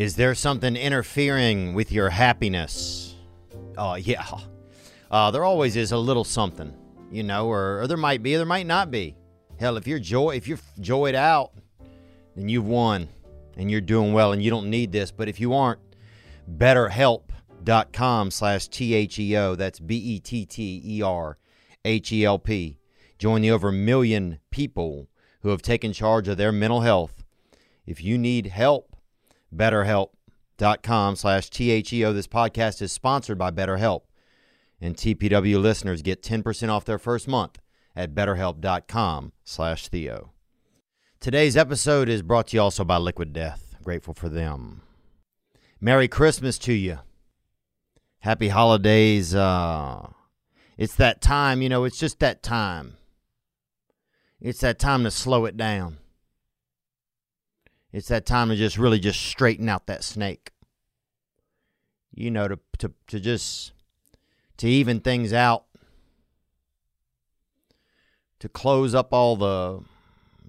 [0.00, 3.16] Is there something interfering with your happiness?
[3.76, 4.24] Oh, yeah.
[5.10, 6.74] Uh, there always is a little something,
[7.12, 9.14] you know, or, or there might be, or there might not be.
[9.58, 11.52] Hell, if you're joy, if you're joyed out,
[12.34, 13.10] then you've won,
[13.58, 15.10] and you're doing well, and you don't need this.
[15.10, 15.80] But if you aren't,
[16.50, 19.54] BetterHelp.com slash T H E O.
[19.54, 21.36] That's B E T T E R
[21.84, 22.78] H E L P.
[23.18, 25.10] Join the over a million people
[25.42, 27.22] who have taken charge of their mental health.
[27.84, 28.89] If you need help,
[29.54, 32.12] BetterHelp.com slash T H E O.
[32.12, 34.02] This podcast is sponsored by BetterHelp.
[34.80, 37.58] And TPW listeners get 10% off their first month
[37.94, 40.32] at betterhelp.com slash Theo.
[41.20, 43.76] Today's episode is brought to you also by Liquid Death.
[43.82, 44.82] Grateful for them.
[45.80, 46.98] Merry Christmas to you.
[48.20, 49.34] Happy holidays.
[49.34, 50.08] Uh,
[50.78, 52.96] it's that time, you know, it's just that time.
[54.40, 55.98] It's that time to slow it down.
[57.92, 60.52] It's that time to just really just straighten out that snake.
[62.12, 63.72] You know, to to, to just
[64.58, 65.64] to even things out.
[68.40, 69.80] To close up all the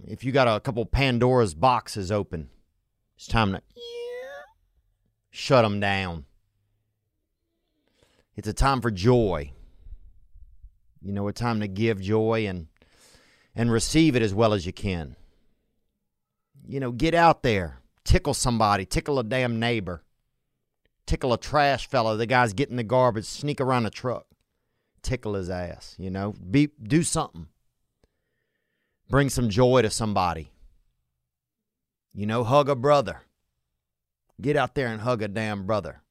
[0.08, 2.50] if you got a couple Pandora's boxes open,
[3.18, 3.62] it's time to
[5.30, 6.26] shut them down.
[8.36, 9.52] It's a time for joy.
[11.02, 12.68] You know, a time to give joy and
[13.56, 15.16] and receive it as well as you can.
[16.68, 20.04] You know, get out there, tickle somebody, tickle a damn neighbor,
[21.06, 22.16] tickle a trash fellow.
[22.16, 24.26] The guy's getting the garbage, sneak around a truck,
[25.02, 25.96] tickle his ass.
[25.98, 27.48] You know, be do something.
[29.10, 30.52] Bring some joy to somebody.
[32.14, 33.22] You know, hug a brother.
[34.40, 36.02] Get out there and hug a damn brother.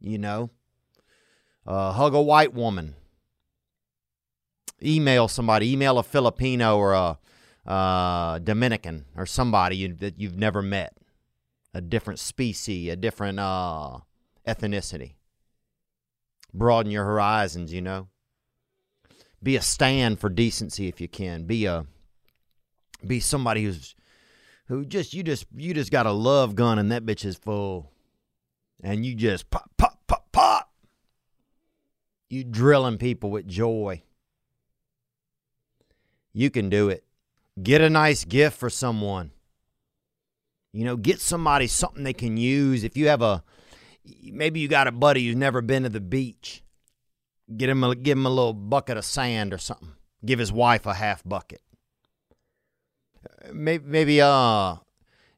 [0.00, 0.50] You know,
[1.66, 2.94] uh, hug a white woman.
[4.82, 5.72] Email somebody.
[5.72, 7.18] Email a Filipino or a
[7.66, 10.96] uh, Dominican or somebody you, that you've never met.
[11.76, 13.98] A different species, a different uh,
[14.46, 15.14] ethnicity.
[16.52, 18.08] Broaden your horizons, you know.
[19.42, 21.44] Be a stand for decency if you can.
[21.44, 21.84] Be a
[23.04, 23.94] be somebody who's
[24.68, 27.90] who just you just you just got a love gun and that bitch is full.
[28.82, 30.70] And you just pop pop pop pop.
[32.30, 34.02] You drilling people with joy.
[36.32, 37.04] You can do it.
[37.62, 39.30] Get a nice gift for someone.
[40.72, 42.82] You know, get somebody something they can use.
[42.82, 43.44] If you have a
[44.24, 46.64] maybe you got a buddy who's never been to the beach,
[47.56, 49.92] get him a, give him a little bucket of sand or something.
[50.24, 51.60] Give his wife a half bucket.
[53.52, 54.76] Maybe maybe uh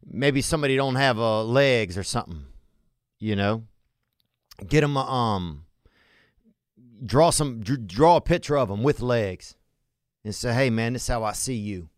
[0.04, 2.47] maybe somebody don't have uh, legs or something.
[3.19, 3.65] You know,
[4.66, 5.66] get him a, um
[7.04, 9.54] draw some draw a picture of him with legs
[10.25, 11.91] and say, "Hey man, this is how I see you."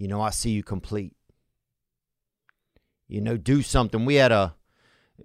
[0.00, 1.12] You know, I see you complete.
[3.06, 4.06] You know, do something.
[4.06, 4.54] We had a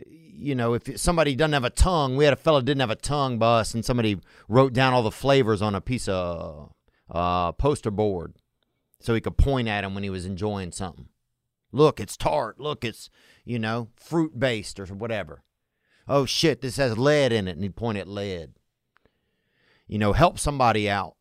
[0.06, 2.96] you know, if somebody doesn't have a tongue, we had a fellow didn't have a
[2.98, 4.20] tongue by us, and somebody
[4.50, 6.74] wrote down all the flavors on a piece of
[7.10, 8.34] uh, poster board
[9.00, 11.08] so he could point at him when he was enjoying something.
[11.72, 12.60] Look, it's tart.
[12.60, 13.10] Look, it's,
[13.46, 15.42] you know, fruit based or whatever.
[16.06, 17.52] Oh shit, this has lead in it.
[17.52, 18.56] And he'd point at lead.
[19.88, 21.16] You know, help somebody out.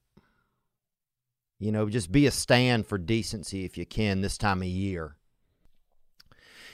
[1.64, 5.16] You know, just be a stand for decency if you can this time of year.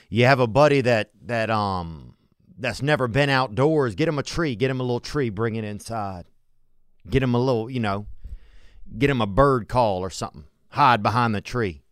[0.09, 2.15] You have a buddy that that um
[2.57, 5.63] that's never been outdoors, get him a tree, get him a little tree, bring it
[5.63, 6.25] inside.
[7.09, 8.05] Get him a little, you know,
[8.97, 10.43] get him a bird call or something.
[10.71, 11.83] Hide behind the tree.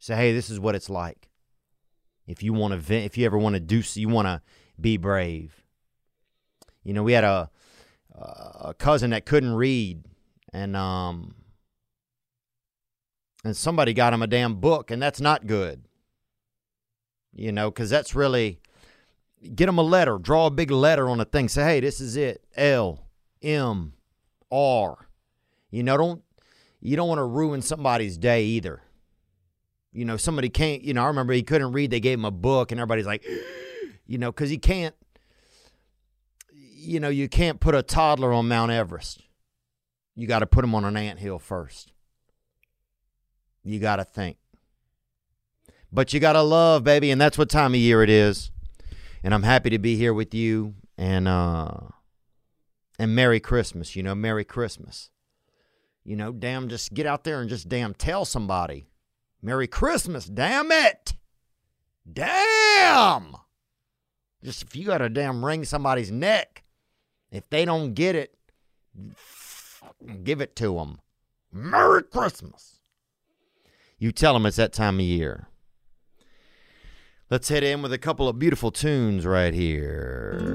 [0.00, 1.28] Say, hey, this is what it's like.
[2.26, 4.42] If you want to, vent, if you ever want to do, you want to
[4.80, 5.62] be brave.
[6.82, 7.50] You know, we had a
[8.12, 10.02] a cousin that couldn't read,
[10.52, 11.35] and um,
[13.46, 15.84] and somebody got him a damn book, and that's not good.
[17.32, 18.60] You know, because that's really
[19.54, 22.16] get him a letter, draw a big letter on a thing, say, hey, this is
[22.16, 23.06] it, L
[23.42, 23.92] M
[24.50, 25.08] R.
[25.70, 26.22] You know, don't
[26.80, 28.82] you don't want to ruin somebody's day either.
[29.92, 32.30] You know, somebody can't, you know, I remember he couldn't read, they gave him a
[32.30, 33.24] book, and everybody's like,
[34.06, 34.94] you know, because he can't,
[36.52, 39.22] you know, you can't put a toddler on Mount Everest.
[40.16, 41.92] You got to put him on an ant hill first.
[43.66, 44.36] You got to think.
[45.90, 48.52] But you got to love, baby, and that's what time of year it is.
[49.24, 51.72] And I'm happy to be here with you and uh
[52.98, 55.10] and Merry Christmas, you know, Merry Christmas.
[56.04, 58.86] You know, damn just get out there and just damn tell somebody.
[59.42, 61.14] Merry Christmas, damn it.
[62.10, 63.34] Damn.
[64.44, 66.62] Just if you got to damn wring somebody's neck,
[67.32, 68.36] if they don't get it,
[70.22, 71.00] give it to them.
[71.52, 72.75] Merry Christmas.
[73.98, 75.48] You tell them it's that time of year.
[77.30, 80.52] Let's head in with a couple of beautiful tunes right here.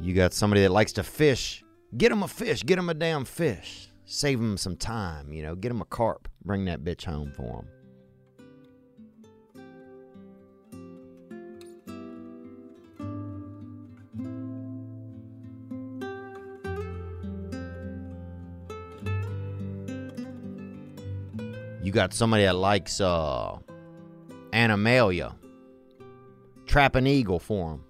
[0.00, 1.64] You got somebody that likes to fish.
[1.96, 2.62] Get him a fish.
[2.64, 3.88] Get him a damn fish.
[4.04, 5.54] Save him some time, you know.
[5.54, 6.28] Get him a carp.
[6.44, 7.68] Bring that bitch home for him.
[21.94, 23.56] Got somebody that likes uh
[24.52, 25.34] Animalia.
[26.66, 27.84] Trap an eagle for him.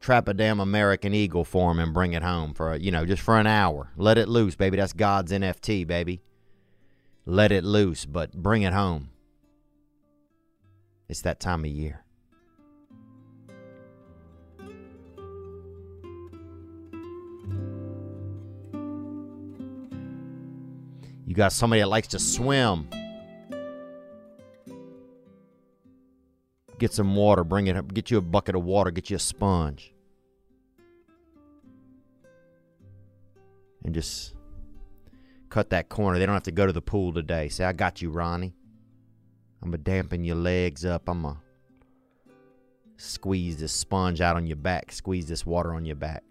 [0.00, 3.22] Trap a damn American eagle for him and bring it home for you know just
[3.22, 3.92] for an hour.
[3.96, 4.78] Let it loose, baby.
[4.78, 6.22] That's God's NFT, baby.
[7.26, 9.10] Let it loose, but bring it home.
[11.08, 12.05] It's that time of year.
[21.36, 22.88] Got somebody that likes to swim.
[26.78, 29.20] Get some water, bring it up, get you a bucket of water, get you a
[29.20, 29.92] sponge.
[33.84, 34.34] And just
[35.48, 36.18] cut that corner.
[36.18, 37.48] They don't have to go to the pool today.
[37.48, 38.54] Say, I got you, Ronnie.
[39.62, 41.08] I'm going to dampen your legs up.
[41.08, 41.40] I'm going to
[42.96, 46.24] squeeze this sponge out on your back, squeeze this water on your back.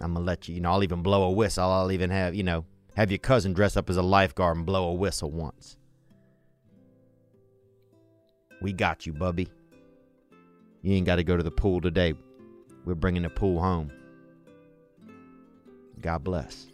[0.00, 1.70] I'm gonna let you, you know, I'll even blow a whistle.
[1.70, 2.64] I'll even have, you know,
[2.96, 5.76] have your cousin dress up as a lifeguard and blow a whistle once.
[8.60, 9.48] We got you, Bubby.
[10.82, 12.14] You ain't got to go to the pool today.
[12.84, 13.92] We're bringing the pool home.
[16.00, 16.66] God bless.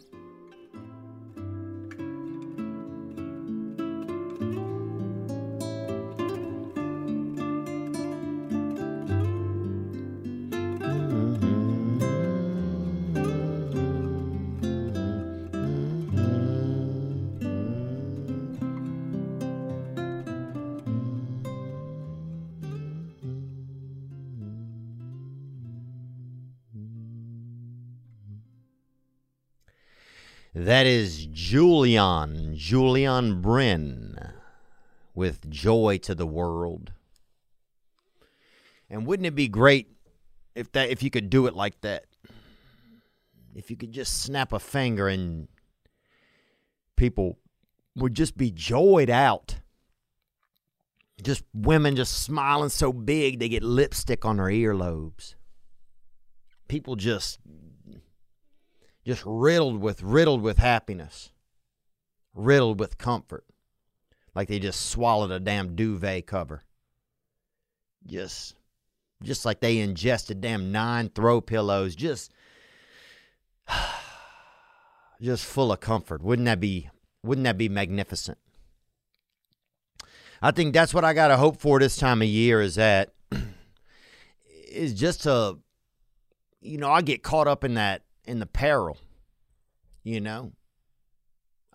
[32.67, 34.33] Julian, Bryn
[35.15, 36.91] with Joy to the World.
[38.89, 39.87] And wouldn't it be great
[40.53, 42.07] if that if you could do it like that?
[43.55, 45.47] If you could just snap a finger and
[46.97, 47.37] people
[47.95, 49.59] would just be joyed out.
[51.23, 55.35] Just women just smiling so big they get lipstick on their earlobes.
[56.67, 57.39] People just
[59.05, 61.31] just riddled with riddled with happiness,
[62.37, 63.45] riddled with comfort,
[64.35, 66.63] like they just swallowed a damn duvet cover.
[68.05, 68.55] Just,
[69.21, 71.95] just like they ingested damn nine throw pillows.
[71.95, 72.31] Just,
[75.21, 76.21] just full of comfort.
[76.21, 76.89] Wouldn't that be?
[77.23, 78.37] Wouldn't that be magnificent?
[80.41, 82.61] I think that's what I got to hope for this time of year.
[82.61, 83.13] Is that
[84.71, 85.57] is just to,
[86.61, 88.97] you know, I get caught up in that in the peril.
[90.03, 90.53] You know,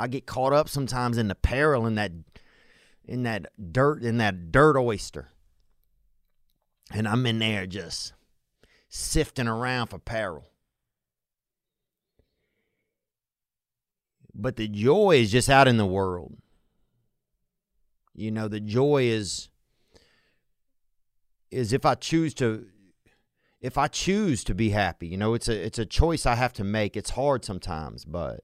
[0.03, 2.11] I get caught up sometimes in the peril in that
[3.05, 5.29] in that dirt in that dirt oyster,
[6.91, 8.13] and I'm in there just
[8.89, 10.49] sifting around for peril.
[14.35, 16.37] But the joy is just out in the world.
[18.13, 19.51] You know, the joy is
[21.53, 22.67] is if I choose to
[23.61, 26.55] if I choose to be happy, you know, it's a it's a choice I have
[26.55, 26.97] to make.
[26.97, 28.41] It's hard sometimes, but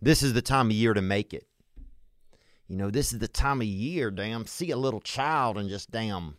[0.00, 1.46] this is the time of year to make it.
[2.66, 5.90] You know, this is the time of year, damn, see a little child and just
[5.90, 6.36] damn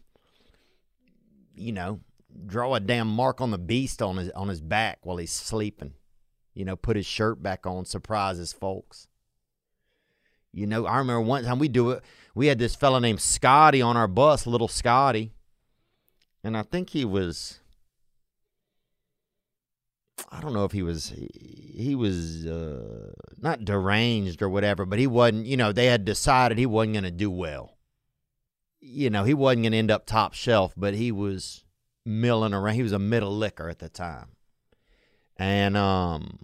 [1.60, 2.00] you know,
[2.46, 5.94] draw a damn mark on the beast on his on his back while he's sleeping.
[6.54, 9.08] You know, put his shirt back on, surprise his folks.
[10.52, 12.04] You know, I remember one time we do it.
[12.34, 15.32] We had this fella named Scotty on our bus, little Scotty,
[16.44, 17.59] and I think he was
[20.32, 21.14] I don't know if he was
[21.80, 25.46] he was uh, not deranged or whatever, but he wasn't.
[25.46, 27.78] You know, they had decided he wasn't going to do well.
[28.80, 31.64] You know, he wasn't going to end up top shelf, but he was
[32.06, 32.76] milling around.
[32.76, 34.30] He was a middle licker at the time,
[35.38, 36.40] and um,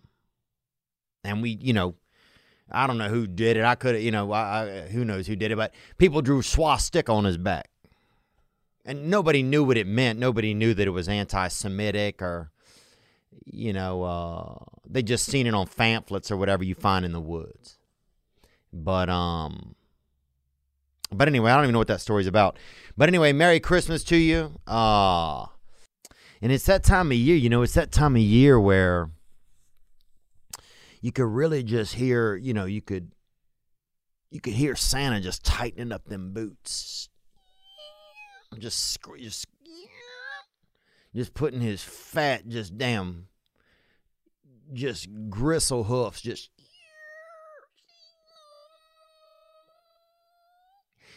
[1.23, 1.95] and we, you know,
[2.71, 3.63] I don't know who did it.
[3.63, 7.11] I could, you know, I, I, who knows who did it, but people drew swastika
[7.11, 7.69] on his back,
[8.85, 10.19] and nobody knew what it meant.
[10.19, 12.51] Nobody knew that it was anti-Semitic or
[13.43, 14.55] you know, uh,
[14.87, 17.77] they just seen it on pamphlets or whatever you find in the woods.
[18.71, 19.75] But um,
[21.11, 22.57] But anyway, I don't even know what that story's about.
[22.97, 24.59] But anyway, Merry Christmas to you.
[24.67, 25.45] Uh,
[26.41, 29.09] and it's that time of year, you know, it's that time of year where
[31.01, 33.11] you could really just hear, you know, you could
[34.31, 37.09] you could hear Santa just tightening up them boots.
[38.57, 39.47] Just just
[41.15, 43.27] just putting his fat just damn
[44.73, 46.49] just gristle hoofs just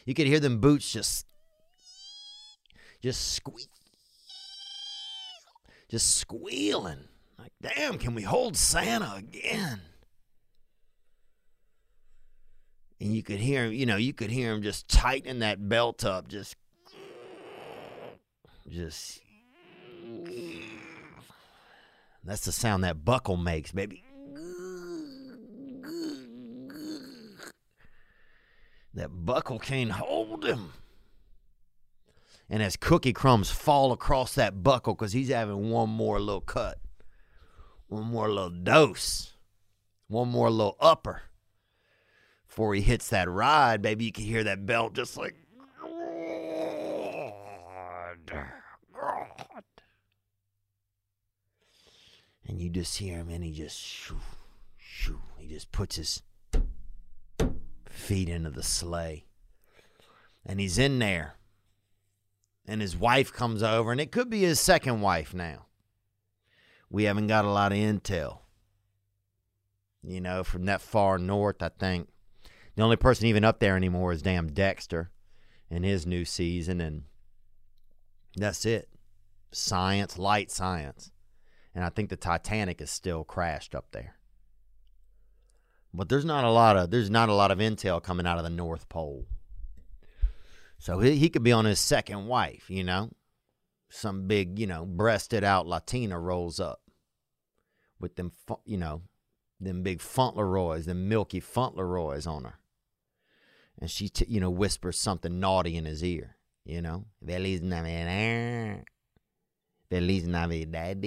[0.04, 1.26] you could hear them boots just
[3.02, 3.68] just squeak
[5.90, 7.08] just squealing.
[7.38, 9.80] Like damn can we hold santa again?
[13.00, 16.04] And you could hear him you know you could hear him just tightening that belt
[16.04, 16.56] up just
[18.68, 19.20] just
[22.24, 24.04] that's the sound that buckle makes, baby.
[28.94, 30.72] That buckle can't hold him.
[32.50, 36.78] And as cookie crumbs fall across that buckle, because he's having one more little cut,
[37.86, 39.34] one more little dose,
[40.08, 41.22] one more little upper
[42.48, 45.36] before he hits that ride, baby, you can hear that belt just like
[52.48, 54.20] and you just hear him and he just shoo,
[54.78, 55.20] shoo.
[55.36, 56.22] He just puts his
[57.86, 59.26] feet into the sleigh.
[60.46, 61.34] And he's in there.
[62.66, 65.66] And his wife comes over, and it could be his second wife now.
[66.90, 68.40] We haven't got a lot of intel.
[70.02, 72.08] You know, from that far north, I think.
[72.76, 75.10] The only person even up there anymore is damn Dexter
[75.70, 77.04] in his new season, and
[78.36, 78.88] that's it.
[79.50, 81.10] Science, light science
[81.78, 84.16] and I think the Titanic is still crashed up there.
[85.94, 88.42] But there's not a lot of there's not a lot of intel coming out of
[88.42, 89.28] the North Pole.
[90.80, 93.10] So he, he could be on his second wife, you know.
[93.90, 96.80] Some big, you know, breasted out Latina rolls up
[98.00, 98.32] with them,
[98.64, 99.02] you know,
[99.60, 102.54] them big Fauntleroys, them milky Fauntleroys on her.
[103.80, 107.04] And she, t- you know, whispers something naughty in his ear, you know.
[107.24, 108.82] Feliz Navidad.
[109.88, 111.00] Feliz Navidad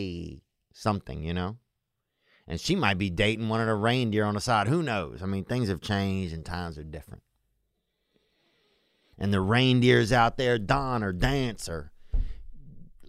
[0.74, 1.58] something, you know?
[2.48, 4.68] And she might be dating one of the reindeer on the side.
[4.68, 5.22] Who knows?
[5.22, 7.24] I mean, things have changed and times are different.
[9.18, 11.92] And the reindeers out there, Don or Dance or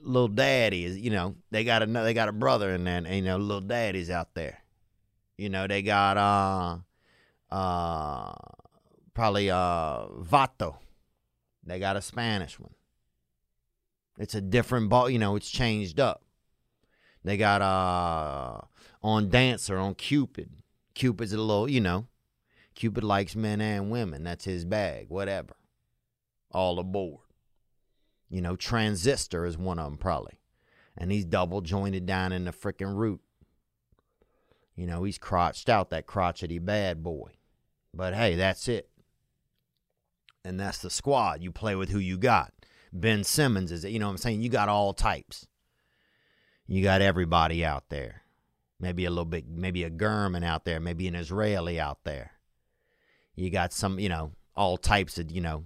[0.02, 3.22] little daddy is, you know, they got a they got a brother and then you
[3.22, 4.58] know, little daddy's out there.
[5.38, 6.78] You know, they got uh
[7.54, 8.34] uh
[9.14, 10.76] probably uh Vato.
[11.64, 12.74] They got a Spanish one.
[14.18, 16.21] It's a different ball, you know, it's changed up.
[17.24, 18.60] They got uh
[19.02, 20.50] on Dancer on Cupid.
[20.94, 22.06] Cupid's a little, you know,
[22.74, 24.24] Cupid likes men and women.
[24.24, 25.06] That's his bag.
[25.08, 25.56] Whatever.
[26.50, 27.20] All aboard.
[28.30, 30.40] You know, Transistor is one of them probably,
[30.96, 33.20] and he's double jointed down in the freaking root.
[34.74, 37.32] You know, he's crotched out that crotchety bad boy.
[37.94, 38.88] But hey, that's it.
[40.44, 41.42] And that's the squad.
[41.42, 42.52] You play with who you got.
[42.90, 44.40] Ben Simmons is, it, you know what I'm saying?
[44.40, 45.46] You got all types.
[46.66, 48.22] You got everybody out there.
[48.80, 52.32] Maybe a little bit, maybe a German out there, maybe an Israeli out there.
[53.36, 55.64] You got some, you know, all types of, you know,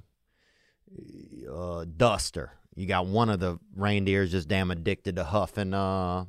[1.53, 2.53] uh, duster.
[2.75, 6.27] You got one of the reindeers just damn addicted to huffing uh,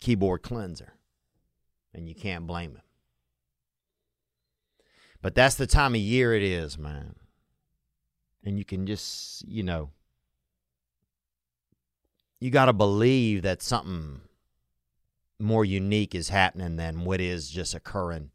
[0.00, 0.92] keyboard cleanser.
[1.92, 2.82] And you can't blame him.
[5.20, 7.16] But that's the time of year it is, man.
[8.44, 9.90] And you can just, you know,
[12.40, 14.20] you got to believe that something
[15.38, 18.30] more unique is happening than what is just occurring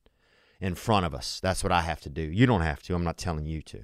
[0.60, 1.40] in front of us.
[1.42, 2.22] That's what I have to do.
[2.22, 2.96] You don't have to.
[2.96, 3.84] I'm not telling you to.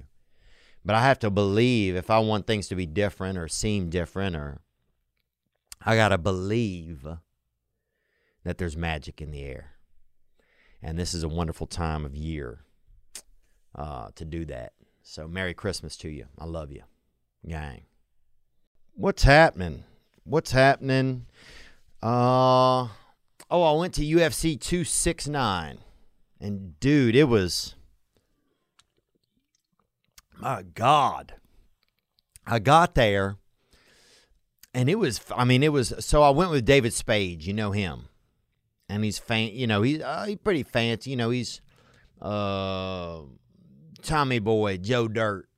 [0.84, 4.34] But I have to believe if I want things to be different or seem different
[4.34, 4.62] or
[5.82, 7.06] I got to believe
[8.44, 9.72] that there's magic in the air.
[10.82, 12.64] And this is a wonderful time of year
[13.74, 14.72] uh, to do that.
[15.02, 16.26] So, Merry Christmas to you.
[16.38, 16.82] I love you,
[17.46, 17.82] gang.
[18.94, 19.84] What's happening?
[20.24, 21.26] What's happening?
[22.02, 22.88] Uh
[23.50, 25.78] oh, I went to UFC 269.
[26.40, 27.74] And dude, it was
[30.38, 31.34] my god.
[32.46, 33.36] I got there
[34.72, 37.72] and it was I mean it was so I went with David Spade, you know
[37.72, 38.08] him.
[38.88, 41.60] And he's fan, you know, he's uh, he's pretty fancy, you know, he's
[42.20, 43.20] uh
[44.02, 45.48] Tommy Boy, Joe Dirt.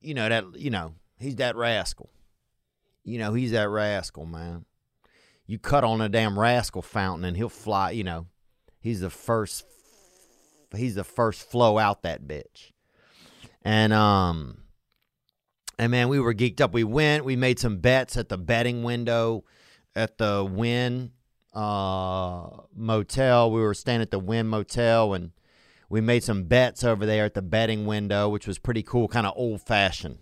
[0.00, 2.10] You know that you know, he's that rascal.
[3.04, 4.64] You know, he's that rascal, man.
[5.46, 8.26] You cut on a damn rascal fountain and he'll fly, you know.
[8.80, 9.64] He's the first
[10.76, 12.72] he's the first flow out that bitch.
[13.62, 14.58] and um,
[15.78, 16.72] and man, we were geeked up.
[16.72, 17.24] We went.
[17.24, 19.44] We made some bets at the betting window
[19.94, 21.12] at the Wynn
[21.54, 23.50] uh, Motel.
[23.50, 25.32] We were staying at the Wynn Motel, and
[25.88, 29.26] we made some bets over there at the betting window, which was pretty cool, kind
[29.26, 30.18] of old fashioned.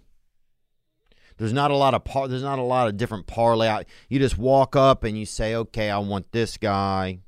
[1.41, 2.29] There's not a lot of par.
[2.29, 3.85] There's not a lot of different parlay.
[4.11, 7.21] You just walk up and you say, "Okay, I want this guy,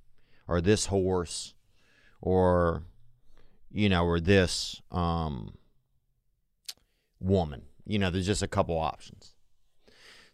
[0.46, 1.54] or this horse,
[2.20, 2.82] or
[3.70, 5.54] you know, or this um,
[7.20, 9.32] woman." You know, there's just a couple options.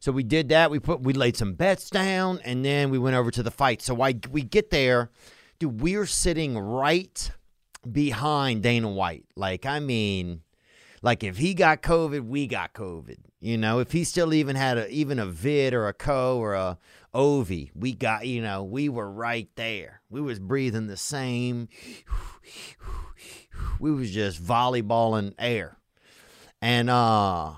[0.01, 0.73] So we did that.
[0.73, 3.81] We put we laid some bets down, and then we went over to the fight.
[3.81, 5.13] So I we get there,
[5.61, 5.81] dude.
[5.81, 7.31] We're sitting right
[7.89, 9.27] behind Dana White.
[9.37, 10.43] Like I mean,
[11.01, 13.19] like if he got COVID, we got COVID.
[13.41, 16.55] You know, if he still even had a even a vid or a co or
[16.55, 16.79] a
[17.15, 18.27] ovi, we got.
[18.27, 20.03] You know, we were right there.
[20.11, 21.69] We was breathing the same.
[23.81, 25.79] We was just volleyballing air,
[26.61, 27.53] and uh,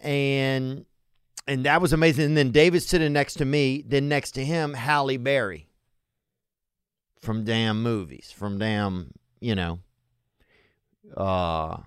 [0.00, 0.84] and
[1.46, 2.26] and that was amazing.
[2.26, 5.68] And then David sitting next to me, then next to him, Halle Berry
[7.20, 9.78] from damn movies, from damn, you know,
[11.16, 11.78] uh,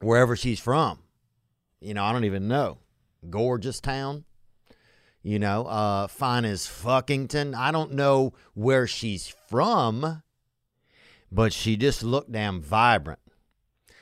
[0.00, 1.01] wherever she's from.
[1.82, 2.78] You know, I don't even know.
[3.28, 4.24] Gorgeous town.
[5.22, 7.54] You know, uh, fine as Fuckington.
[7.54, 10.22] I don't know where she's from,
[11.30, 13.20] but she just looked damn vibrant.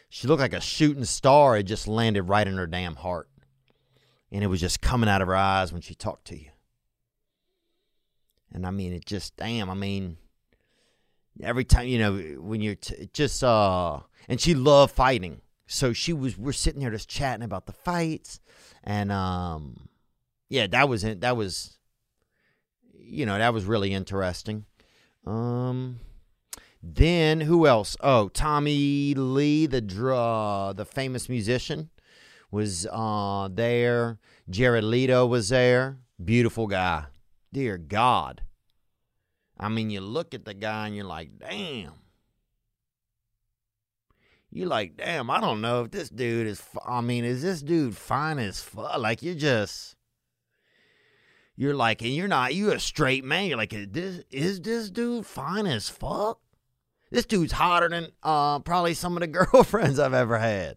[0.08, 3.30] She looked like a shooting star had just landed right in her damn heart
[4.32, 6.50] and it was just coming out of her eyes when she talked to you.
[8.52, 9.70] And I mean, it just damn.
[9.70, 10.16] I mean,
[11.42, 16.12] every time you know when you're t- just uh, and she loved fighting, so she
[16.12, 16.36] was.
[16.36, 18.40] We're sitting there just chatting about the fights,
[18.82, 19.88] and um,
[20.48, 21.20] yeah, that was it.
[21.20, 21.78] That was,
[22.92, 24.66] you know, that was really interesting.
[25.24, 26.00] Um,
[26.82, 27.96] then who else?
[28.00, 31.90] Oh, Tommy Lee, the draw, the famous musician
[32.50, 34.18] was uh, there.
[34.48, 35.98] Jared Leto was there.
[36.22, 37.04] Beautiful guy.
[37.52, 38.42] Dear God.
[39.56, 41.92] I mean, you look at the guy and you're like, damn.
[44.52, 47.96] You're like, damn, I don't know if this dude is, I mean, is this dude
[47.96, 48.98] fine as fuck?
[48.98, 49.94] Like, you're just,
[51.56, 53.46] you're like, and you're not, you're a straight man.
[53.46, 56.40] You're like, is this, is this dude fine as fuck?
[57.12, 60.76] This dude's hotter than uh, probably some of the girlfriends I've ever had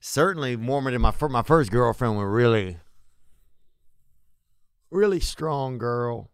[0.00, 2.78] certainly more than my my first girlfriend was really
[4.90, 6.30] really strong girl.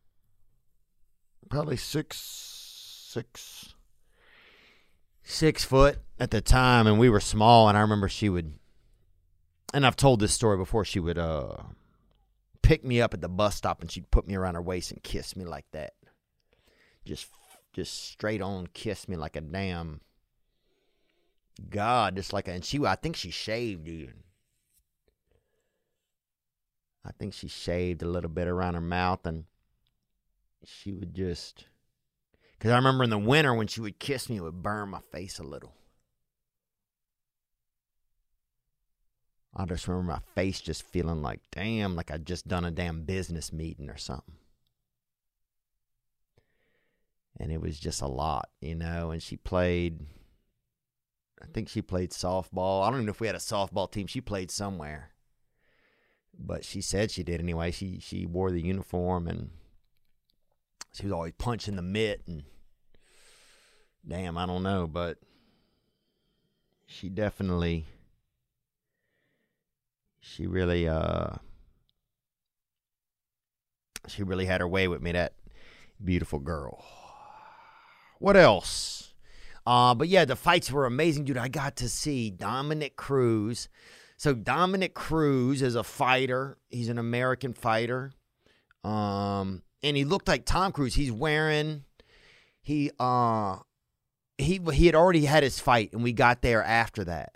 [1.49, 2.19] Probably six
[3.09, 3.64] six
[5.25, 8.55] six foot at the time and we were small and I remember she would
[9.73, 11.57] and I've told this story before, she would uh
[12.63, 15.03] pick me up at the bus stop and she'd put me around her waist and
[15.03, 15.95] kiss me like that.
[17.05, 17.27] Just
[17.73, 20.01] just straight on kiss me like a damn
[21.71, 24.15] God, just like, and she, I think she shaved even.
[27.05, 29.45] I think she shaved a little bit around her mouth, and
[30.65, 31.67] she would just,
[32.65, 35.03] because I remember in the winter when she would kiss me, it would burn my
[35.13, 35.75] face a little.
[39.55, 43.03] I just remember my face just feeling like, damn, like I'd just done a damn
[43.03, 44.37] business meeting or something.
[47.39, 49.11] And it was just a lot, you know.
[49.11, 50.01] And she played
[51.43, 52.83] I think she played softball.
[52.83, 54.07] I don't even know if we had a softball team.
[54.07, 55.11] She played somewhere.
[56.35, 57.73] But she said she did anyway.
[57.73, 59.51] She she wore the uniform and
[60.95, 62.45] she was always punching the mitt and
[64.07, 65.19] damn, I don't know, but
[66.87, 67.87] she definitely
[70.21, 71.31] she really uh
[74.09, 75.35] she really had her way with me that
[76.03, 76.85] beautiful girl.
[78.19, 79.15] What else?
[79.67, 81.39] Uh, but yeah, the fights were amazing, dude.
[81.39, 83.69] I got to see Dominick Cruz.
[84.17, 86.59] So Dominick Cruz is a fighter.
[86.69, 88.13] He's an American fighter.
[88.83, 90.95] Um, and he looked like Tom Cruise.
[90.95, 91.85] He's wearing
[92.61, 93.59] he uh
[94.39, 97.35] he he had already had his fight and we got there after that.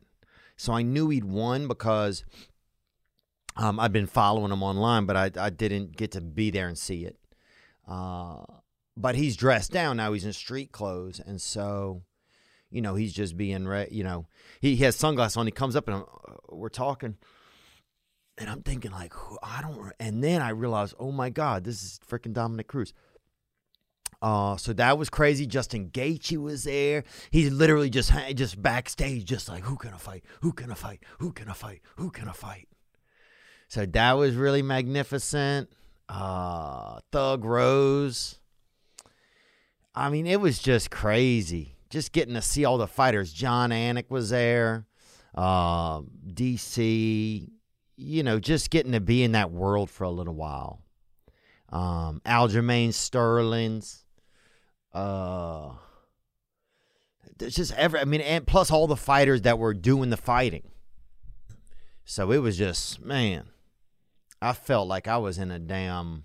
[0.56, 2.24] So I knew he'd won because
[3.56, 6.76] um, I've been following him online, but I, I didn't get to be there and
[6.76, 7.16] see it.
[7.86, 8.44] Uh,
[8.96, 10.12] but he's dressed down now.
[10.12, 12.02] He's in street clothes, and so
[12.70, 14.26] you know, he's just being, re- you know,
[14.60, 15.46] he, he has sunglasses on.
[15.46, 17.16] He comes up and I'm, uh, we're talking.
[18.36, 19.92] And I'm thinking, like, I don't.
[19.98, 22.92] And then I realized, oh my God, this is freaking Dominick Cruz.
[24.20, 25.46] Uh, so that was crazy.
[25.46, 27.04] Justin Gaethje was there.
[27.30, 30.24] He's literally just just backstage, just like, who can I fight?
[30.40, 31.02] Who can I fight?
[31.18, 31.80] Who can I fight?
[31.96, 32.68] Who can I fight?
[33.68, 35.70] So that was really magnificent.
[36.08, 38.40] Uh, Thug Rose.
[39.94, 43.32] I mean, it was just crazy just getting to see all the fighters.
[43.32, 44.86] Jon Anik was there,
[45.34, 47.48] uh, DC.
[47.96, 50.82] You know, just getting to be in that world for a little while.
[51.70, 54.04] Um, Aljamain Sterling's.
[54.92, 55.72] Uh,
[57.38, 58.00] there's just every.
[58.00, 60.70] I mean, and plus all the fighters that were doing the fighting.
[62.04, 63.48] So it was just man.
[64.40, 66.24] I felt like I was in a damn.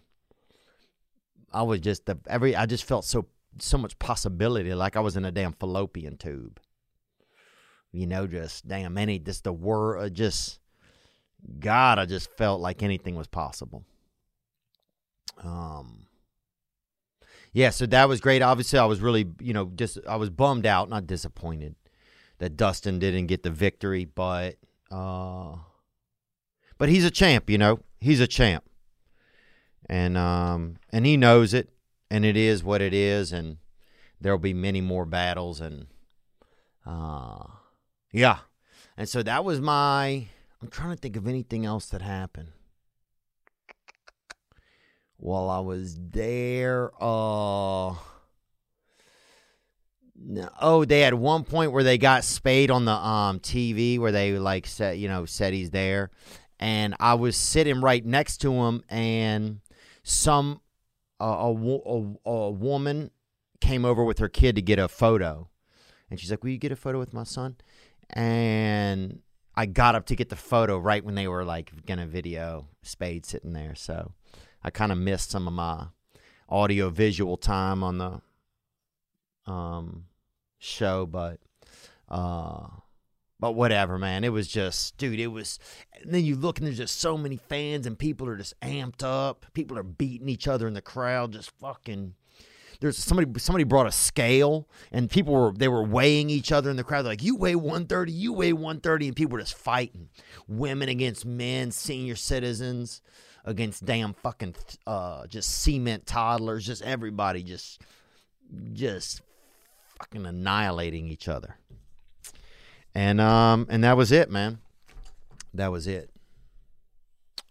[1.52, 2.56] I was just the every.
[2.56, 3.28] I just felt so
[3.60, 6.60] so much possibility, like I was in a damn fallopian tube.
[7.91, 10.60] You know, just damn any, just the word, uh, just
[11.60, 13.84] God, I just felt like anything was possible.
[15.43, 16.02] Um,
[17.53, 18.41] yeah, so that was great.
[18.41, 21.75] Obviously, I was really, you know, just I was bummed out, not disappointed
[22.39, 24.57] that Dustin didn't get the victory, but
[24.91, 25.55] uh,
[26.77, 28.63] but he's a champ, you know, he's a champ,
[29.87, 31.69] and um, and he knows it
[32.13, 33.57] and it is what it is, and
[34.21, 35.87] there'll be many more battles, and
[36.85, 37.43] uh,
[38.11, 38.37] yeah,
[38.95, 40.27] and so that was my.
[40.61, 42.49] I'm trying to think of anything else that happened
[45.17, 46.91] while I was there.
[46.99, 47.95] Uh,
[50.15, 54.12] no, oh, they had one point where they got Spade on the um TV where
[54.12, 56.12] they like said, you know, said he's there,
[56.60, 59.60] and I was sitting right next to him, and
[60.04, 60.62] some
[61.19, 63.12] a, a, a woman
[63.62, 65.49] came over with her kid to get a photo.
[66.10, 67.56] And she's like, Will you get a photo with my son?
[68.10, 69.19] And
[69.56, 73.26] I got up to get the photo right when they were like to video Spade
[73.26, 73.76] sitting there.
[73.76, 74.12] So
[74.63, 75.88] I kind of missed some of my
[76.49, 80.06] audio visual time on the um,
[80.58, 81.39] show, but
[82.10, 82.67] uh,
[83.39, 84.23] but whatever, man.
[84.23, 85.60] It was just, dude, it was.
[86.02, 89.04] And then you look and there's just so many fans and people are just amped
[89.04, 89.45] up.
[89.54, 92.13] People are beating each other in the crowd, just fucking.
[92.80, 93.39] There's somebody.
[93.39, 97.04] Somebody brought a scale and people were they were weighing each other in the crowd.
[97.04, 100.10] They're like you weigh 130, you weigh 130, and people were just fighting.
[100.47, 103.02] Women against men, senior citizens
[103.45, 104.56] against damn fucking
[104.88, 107.82] uh, just cement toddlers, just everybody just
[108.73, 109.21] just
[109.97, 111.58] fucking annihilating each other.
[112.95, 114.60] And um and that was it, man.
[115.53, 116.10] That was it.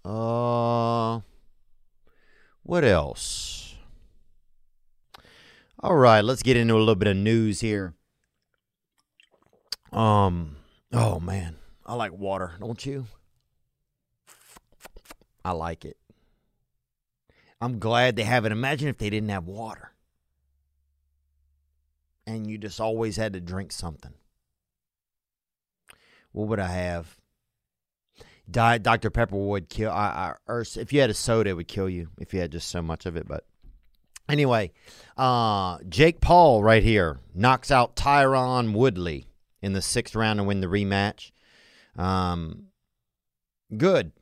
[0.05, 1.21] Uh
[2.63, 3.75] what else?
[5.81, 7.95] All right, let's get into a little bit of news here.
[9.93, 10.57] Um
[10.93, 13.07] oh man, I like water, don't you?
[15.45, 15.97] I like it.
[17.61, 18.53] I'm glad they have it.
[18.53, 19.93] Imagine if they didn't have water.
[22.27, 24.15] And you just always had to drink something
[26.33, 27.17] what would I have?
[28.51, 29.11] Diet Dr.
[29.11, 29.91] Pepper would kill.
[29.91, 32.69] I, I, if you had a soda, it would kill you if you had just
[32.69, 33.29] so much of it.
[33.29, 33.47] But
[34.29, 34.73] anyway,
[35.17, 39.27] uh, Jake Paul right here knocks out Tyron Woodley
[39.63, 41.31] in the sixth round and win the rematch.
[41.97, 42.65] Um,
[43.77, 44.13] good.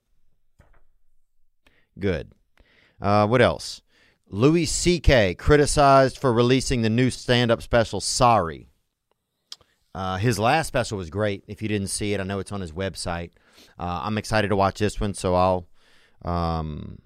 [1.99, 2.33] Good.
[3.01, 3.83] Uh, what else?
[4.29, 5.35] Louis C.K.
[5.35, 8.69] criticized for releasing the new stand up special, Sorry.
[9.93, 11.43] Uh, his last special was great.
[11.49, 13.33] If you didn't see it, I know it's on his website.
[13.79, 15.67] Uh, I'm excited to watch this one, so I'll
[16.25, 16.99] um,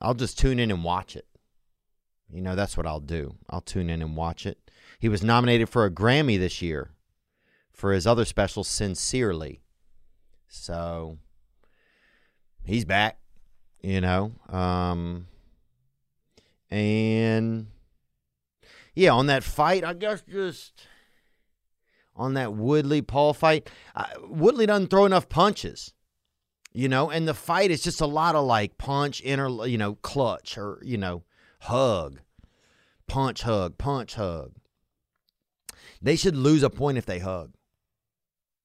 [0.00, 1.26] I'll just tune in and watch it.
[2.30, 3.36] You know, that's what I'll do.
[3.48, 4.58] I'll tune in and watch it.
[4.98, 6.90] He was nominated for a Grammy this year
[7.72, 9.60] for his other special, Sincerely.
[10.48, 11.18] So
[12.64, 13.18] he's back.
[13.86, 15.28] You know, um,
[16.68, 17.68] and
[18.96, 20.72] yeah, on that fight, I guess just
[22.16, 23.70] on that Woodley Paul fight.
[23.94, 25.94] Uh, Woodley doesn't throw enough punches,
[26.72, 29.94] you know, and the fight is just a lot of like punch, inner, you know,
[29.94, 31.22] clutch or, you know,
[31.60, 32.18] hug,
[33.06, 34.50] punch, hug, punch, hug.
[36.02, 37.52] They should lose a point if they hug.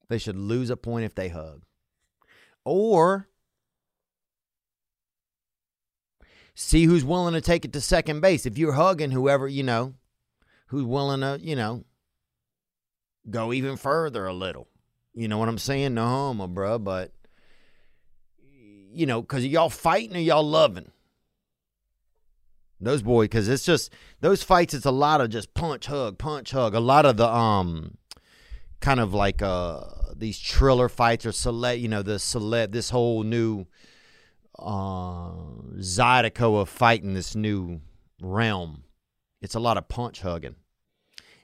[0.10, 1.62] They should lose a point if they hug.
[2.66, 3.28] Or
[6.54, 8.46] see who's willing to take it to second base.
[8.46, 9.94] If you're hugging whoever, you know,
[10.68, 11.84] who's willing to, you know,
[13.30, 14.68] go even further a little.
[15.14, 15.94] You know what I'm saying?
[15.94, 17.12] No homo, bro, but
[18.94, 20.92] you know, because y'all fighting or y'all loving
[22.80, 23.26] those boys.
[23.26, 24.74] Because it's just those fights.
[24.74, 26.74] It's a lot of just punch, hug, punch, hug.
[26.74, 27.98] A lot of the um,
[28.80, 29.82] kind of like uh
[30.16, 31.80] these triller fights or select.
[31.80, 33.66] You know, the select this whole new
[34.60, 35.32] uh
[35.78, 37.82] Zydeco of fighting this new
[38.22, 38.84] realm.
[39.42, 40.56] It's a lot of punch hugging.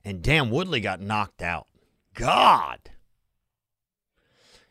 [0.04, 1.68] And damn, Woodley got knocked out.
[2.14, 2.80] God.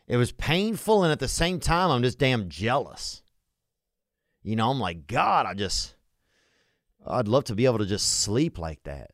[0.07, 3.21] It was painful, and at the same time, I'm just damn jealous.
[4.41, 5.95] You know, I'm like, God, I just,
[7.05, 9.11] I'd love to be able to just sleep like that.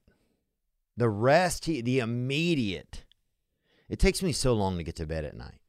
[0.96, 3.04] The rest, he, the immediate.
[3.90, 5.60] It takes me so long to get to bed at night.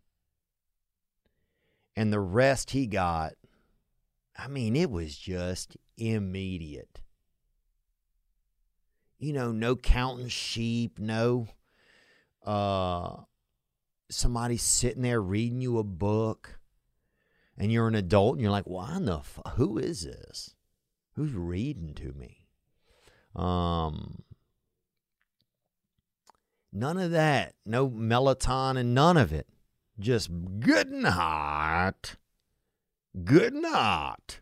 [1.97, 3.33] And the rest he got,
[4.37, 7.01] I mean, it was just immediate.
[9.19, 11.49] You know, no counting sheep, no
[12.45, 13.17] uh
[14.11, 16.59] somebody sitting there reading you a book
[17.57, 20.55] and you're an adult and you're like, why in the f- who is this?
[21.15, 22.47] Who's reading to me?
[23.37, 24.23] Um,
[26.73, 27.55] none of that.
[27.65, 29.47] No melatonin, and none of it.
[29.99, 32.17] Just good night.
[33.23, 34.41] Good night.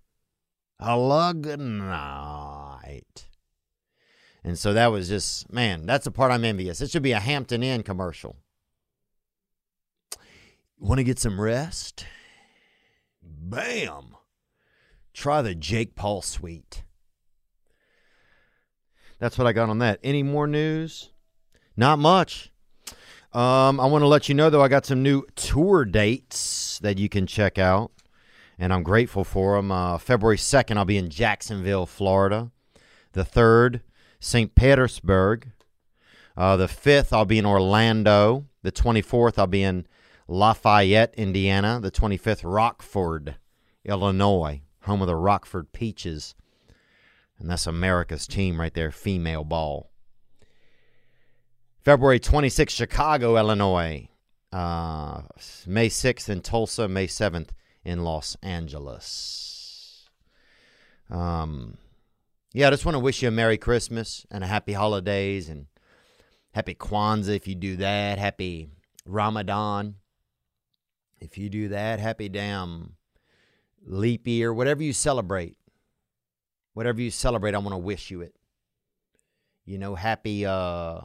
[0.80, 3.28] Hello, good night.
[4.42, 6.80] And so that was just, man, that's the part I'm envious.
[6.80, 8.36] It should be a Hampton Inn commercial.
[10.78, 12.06] Want to get some rest?
[13.22, 14.16] Bam!
[15.12, 16.84] Try the Jake Paul suite.
[19.18, 20.00] That's what I got on that.
[20.02, 21.10] Any more news?
[21.76, 22.50] Not much.
[23.32, 26.98] Um, I want to let you know, though, I got some new tour dates that
[26.98, 27.92] you can check out,
[28.62, 29.72] and I'm grateful for them.
[29.72, 32.52] Uh, February 2nd, I'll be in Jacksonville, Florida.
[33.10, 33.80] The 3rd,
[34.20, 34.54] St.
[34.54, 35.50] Petersburg.
[36.36, 38.46] Uh, the 5th, I'll be in Orlando.
[38.62, 39.88] The 24th, I'll be in
[40.28, 41.80] Lafayette, Indiana.
[41.82, 43.34] The 25th, Rockford,
[43.84, 46.36] Illinois, home of the Rockford Peaches.
[47.40, 49.90] And that's America's team right there, female ball.
[51.80, 54.08] February 26th, Chicago, Illinois.
[54.52, 55.22] Uh,
[55.66, 57.48] May 6th in Tulsa, May 7th
[57.84, 60.08] in Los Angeles.
[61.10, 61.78] Um,
[62.52, 65.66] yeah, I just want to wish you a Merry Christmas and a Happy Holidays and
[66.52, 68.18] Happy Kwanzaa if you do that.
[68.18, 68.68] Happy
[69.06, 69.96] Ramadan
[71.20, 71.98] if you do that.
[71.98, 72.96] Happy damn
[73.84, 75.56] leap year, whatever you celebrate.
[76.74, 78.34] Whatever you celebrate, I want to wish you it.
[79.64, 81.02] You know, happy uh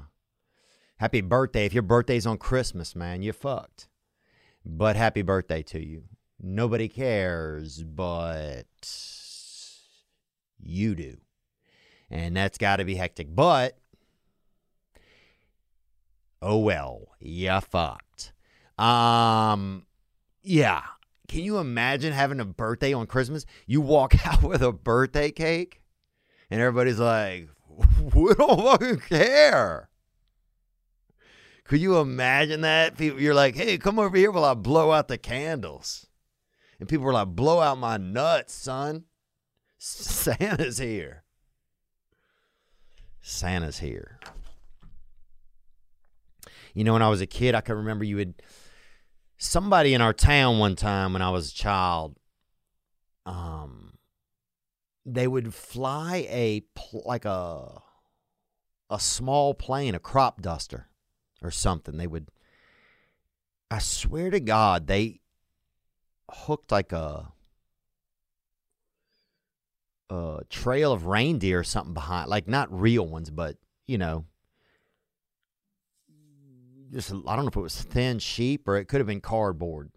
[0.98, 1.66] happy birthday.
[1.66, 3.88] If your birthday's on Christmas, man, you're fucked.
[4.66, 6.04] But happy birthday to you.
[6.40, 8.66] Nobody cares, but
[10.60, 11.18] you do.
[12.10, 13.36] And that's got to be hectic.
[13.36, 13.78] But,
[16.42, 18.34] oh well, you fucked.
[18.78, 19.86] Um,
[20.44, 20.84] yeah.
[21.28, 23.46] Can you imagine having a birthday on Christmas?
[23.66, 25.82] You walk out with a birthday cake,
[26.50, 27.50] and everybody's like,
[28.14, 29.90] we don't fucking care.
[31.66, 32.98] Could you imagine that?
[33.00, 36.07] You're like, hey, come over here while I blow out the candles.
[36.80, 39.06] And people were like, blow out my nuts, son.
[39.78, 41.24] Santa's here.
[43.22, 44.20] Santa's here.
[46.74, 48.36] You know, when I was a kid, I can remember you would
[49.38, 52.18] somebody in our town one time when I was a child,
[53.26, 53.98] um,
[55.06, 56.64] they would fly a
[57.06, 57.82] like a
[58.90, 60.88] a small plane, a crop duster
[61.42, 61.98] or something.
[61.98, 62.30] They would,
[63.70, 65.20] I swear to God, they
[66.30, 67.32] hooked like a
[70.10, 74.26] a trail of reindeer or something behind, like not real ones, but you know,
[76.92, 79.92] just I don't know if it was thin sheep or it could have been cardboard.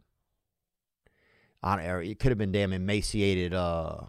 [1.63, 4.07] I don't, it could have been damn emaciated uh,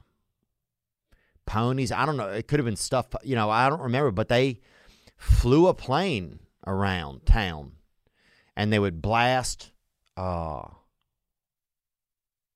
[1.45, 1.91] ponies.
[1.91, 2.29] I don't know.
[2.29, 3.07] It could have been stuff.
[3.23, 4.11] You know, I don't remember.
[4.11, 4.61] But they
[5.17, 7.73] flew a plane around town,
[8.55, 9.71] and they would blast
[10.15, 10.67] uh,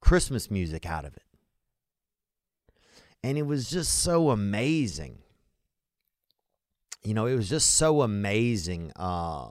[0.06, 1.24] Christmas music out of it,
[3.24, 5.18] and it was just so amazing.
[7.04, 8.92] You know, it was just so amazing.
[8.96, 9.50] Uh,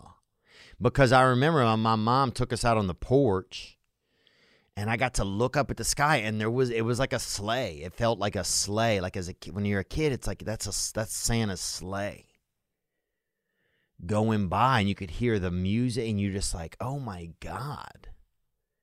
[0.80, 3.78] because I remember my mom took us out on the porch
[4.76, 7.12] and I got to look up at the sky and there was it was like
[7.12, 7.82] a sleigh.
[7.82, 9.00] It felt like a sleigh.
[9.00, 12.26] Like as a when you're a kid, it's like that's a that's Santa's sleigh
[14.06, 18.08] going by and you could hear the music and you're just like, "Oh my god.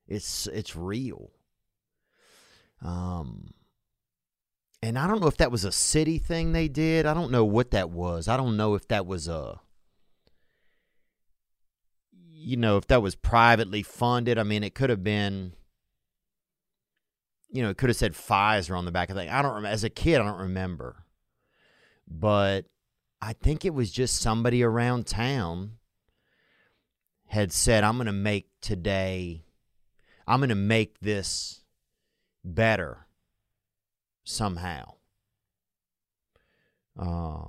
[0.07, 1.31] It's it's real."
[2.81, 3.53] Um
[4.83, 7.05] and I don't know if that was a city thing they did.
[7.05, 8.27] I don't know what that was.
[8.27, 9.61] I don't know if that was a
[12.43, 15.53] you know, if that was privately funded, I mean, it could have been,
[17.51, 19.29] you know, it could have said Pfizer on the back of the thing.
[19.29, 19.73] I don't remember.
[19.73, 21.05] As a kid, I don't remember.
[22.07, 22.65] But
[23.21, 25.73] I think it was just somebody around town
[27.27, 29.43] had said, I'm going to make today,
[30.27, 31.60] I'm going to make this
[32.43, 33.07] better
[34.23, 34.93] somehow
[36.99, 37.45] uh,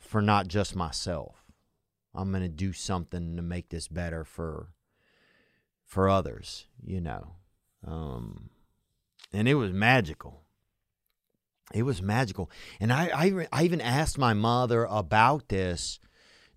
[0.00, 1.44] for not just myself.
[2.14, 4.68] I'm going to do something to make this better for
[5.84, 7.36] for others, you know.
[7.86, 8.50] Um,
[9.32, 10.42] and it was magical.
[11.72, 12.50] It was magical.
[12.80, 16.00] And I, I, I even asked my mother about this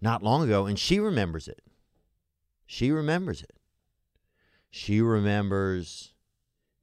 [0.02, 1.62] not long ago, and she remembers it.
[2.66, 3.58] She remembers it.
[4.72, 6.14] She remembers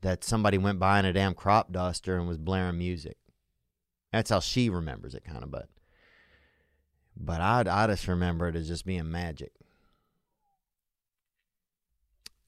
[0.03, 3.17] that somebody went by in a damn crop duster and was blaring music.
[4.13, 5.51] That's how she remembers it, kind of.
[5.51, 5.69] But,
[7.17, 9.53] but I, I just remember it as just being magic.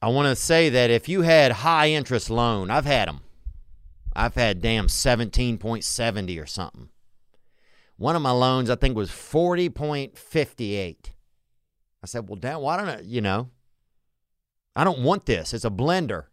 [0.01, 3.21] I want to say that if you had high interest loan, I've had them.
[4.15, 6.89] I've had damn 17.70 or something.
[7.97, 10.97] One of my loans, I think, was 40.58.
[12.01, 13.51] I said, well, damn, why don't I, you know,
[14.77, 15.53] I don't want this.
[15.53, 16.27] It's a blender.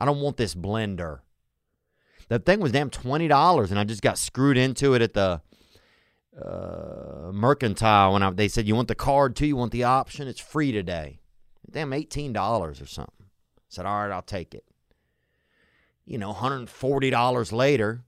[0.00, 1.20] I don't want this blender.
[2.28, 5.42] That thing was damn $20, and I just got screwed into it at the
[6.40, 9.46] uh, mercantile when I, they said, you want the card too?
[9.46, 10.28] You want the option?
[10.28, 11.20] It's free today.
[11.70, 13.14] Damn, $18 or something.
[13.20, 14.64] I said, all right, I'll take it.
[16.06, 18.04] You know, $140 later,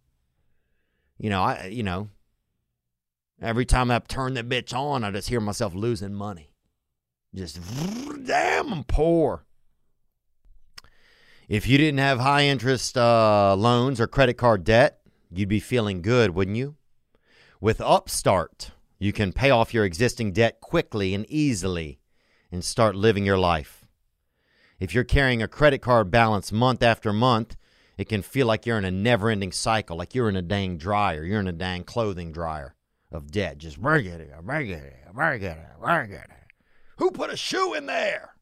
[1.18, 2.08] you know, I, you know,
[3.40, 6.52] every time I turn that bitch on, I just hear myself losing money.
[7.34, 7.60] Just
[8.24, 9.44] damn, I'm poor.
[11.52, 16.00] If you didn't have high interest uh, loans or credit card debt, you'd be feeling
[16.00, 16.76] good, wouldn't you?
[17.60, 22.00] With Upstart, you can pay off your existing debt quickly and easily
[22.50, 23.84] and start living your life.
[24.80, 27.58] If you're carrying a credit card balance month after month,
[27.98, 30.78] it can feel like you're in a never ending cycle, like you're in a dang
[30.78, 32.74] dryer, you're in a dang clothing dryer
[33.10, 33.58] of debt.
[33.58, 36.30] Just work it, work it, work it, work it.
[36.96, 38.36] Who put a shoe in there?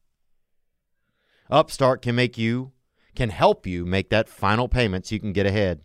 [1.49, 2.71] Upstart can make you
[3.15, 5.81] can help you make that final payment so you can get ahead.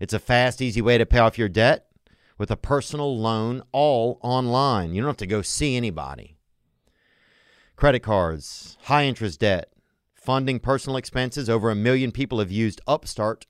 [0.00, 1.86] It's a fast, easy way to pay off your debt
[2.38, 4.94] with a personal loan all online.
[4.94, 6.36] You don't have to go see anybody.
[7.76, 9.72] Credit cards, high interest debt,
[10.14, 11.48] funding personal expenses.
[11.48, 13.46] Over a million people have used Upstart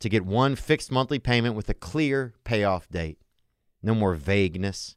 [0.00, 3.18] to get one fixed monthly payment with a clear payoff date.
[3.82, 4.96] No more vagueness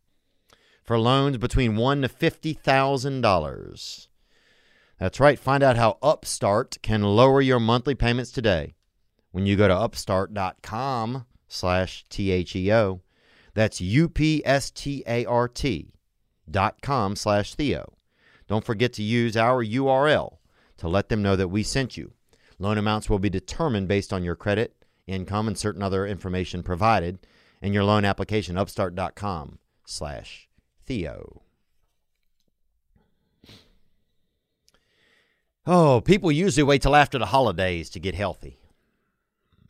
[0.83, 4.09] for loans between one to fifty thousand dollars.
[4.99, 5.39] That's right.
[5.39, 8.73] Find out how Upstart can lower your monthly payments today
[9.31, 13.01] when you go to upstart.com slash T-H-E-O.
[13.53, 14.43] That's U-P-S-T-A-R-T
[16.51, 17.93] dot com slash Theo.
[18.47, 20.37] Don't forget to use our URL
[20.77, 22.13] to let them know that we sent you.
[22.57, 27.19] Loan amounts will be determined based on your credit, income, and certain other information provided
[27.61, 30.49] in your loan application, upstart.com slash
[30.85, 31.43] Theo.
[35.65, 38.57] Oh, people usually wait till after the holidays to get healthy.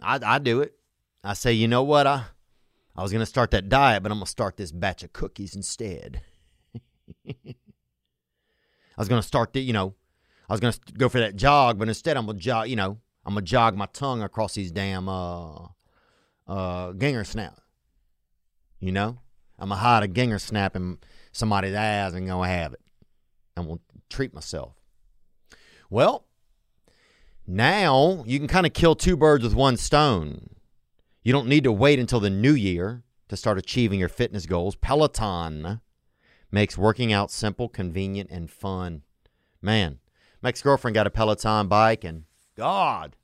[0.02, 0.75] I, I do it.
[1.23, 2.08] I say, you know what?
[2.08, 2.25] I,
[2.95, 5.13] I was going to start that diet, but I'm going to start this batch of
[5.13, 6.21] cookies instead.
[7.28, 7.56] I
[8.97, 9.95] was going to start the, you know,
[10.49, 12.75] I was going to go for that jog, but instead I'm going to jog, you
[12.75, 15.67] know, I'm going to jog my tongue across these damn uh,
[16.47, 17.60] uh, ginger snap.
[18.80, 19.19] You know?
[19.60, 20.99] I'm going to hide a ginger snap in
[21.34, 22.82] somebody's ass and go have it.
[23.58, 24.79] I'm going to treat myself.
[25.89, 26.25] Well,
[27.47, 30.49] now you can kind of kill two birds with one stone.
[31.23, 34.75] You don't need to wait until the new year to start achieving your fitness goals.
[34.75, 35.82] Peloton
[36.52, 39.02] makes working out simple, convenient, and fun.
[39.62, 39.99] Man,
[40.41, 42.23] my ex girlfriend got a Peloton bike, and
[42.56, 43.15] God,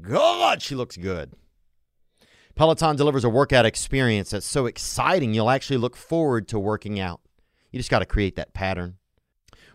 [0.00, 1.32] God, she looks good.
[2.54, 7.20] Peloton delivers a workout experience that's so exciting you'll actually look forward to working out.
[7.72, 8.96] You just got to create that pattern.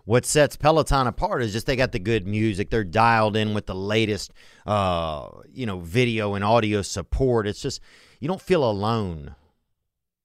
[0.10, 2.72] What sets Peloton apart is just they got the good music.
[2.72, 4.32] They're dialed in with the latest,
[4.66, 7.46] uh, you know, video and audio support.
[7.46, 7.80] It's just
[8.20, 9.36] you don't feel alone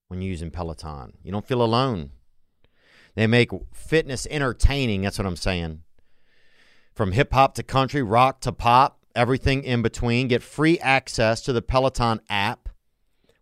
[0.08, 1.18] when you're using Peloton.
[1.22, 2.12] You don't feel alone.
[3.14, 5.02] They make fitness entertaining.
[5.02, 5.82] That's what I'm saying.
[6.94, 10.28] From hip hop to country, rock to pop, everything in between.
[10.28, 12.70] Get free access to the Peloton app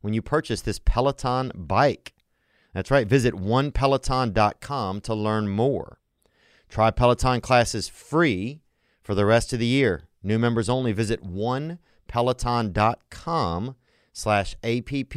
[0.00, 2.14] when you purchase this Peloton bike.
[2.74, 3.06] That's right.
[3.06, 6.00] Visit onepeloton.com to learn more.
[6.72, 8.62] Try Peloton classes free
[9.02, 10.04] for the rest of the year.
[10.22, 10.92] New members only.
[10.92, 13.76] Visit onepeloton.com
[14.14, 15.14] slash app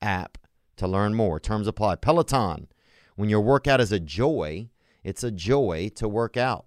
[0.00, 0.38] app
[0.76, 1.38] to learn more.
[1.38, 1.96] Terms apply.
[1.96, 2.68] Peloton.
[3.16, 4.70] When your workout is a joy,
[5.02, 6.64] it's a joy to work out.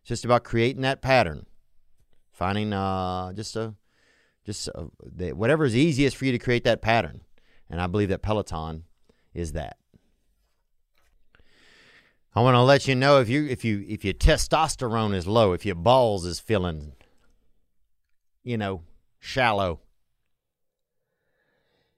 [0.00, 1.46] It's just about creating that pattern
[2.34, 3.74] finding uh, just a
[4.44, 4.88] just a,
[5.32, 7.22] whatever is easiest for you to create that pattern.
[7.70, 8.84] And I believe that Peloton
[9.32, 9.78] is that.
[12.36, 15.52] I want to let you know if you if you if your testosterone is low,
[15.52, 16.92] if your balls is feeling,
[18.42, 18.82] you know,
[19.20, 19.80] shallow.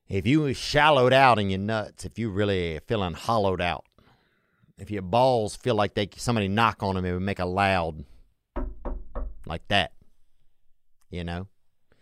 [0.08, 3.86] If you shallowed out in your nuts, if you really feeling hollowed out,
[4.78, 8.04] if your balls feel like they somebody knock on them, it would make a loud
[9.46, 9.92] like that.
[11.08, 11.48] You know,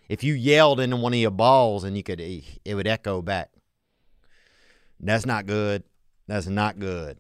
[0.09, 3.51] if you yelled into one of your balls and you could, it would echo back.
[4.99, 5.85] That's not good.
[6.27, 7.19] That's not good.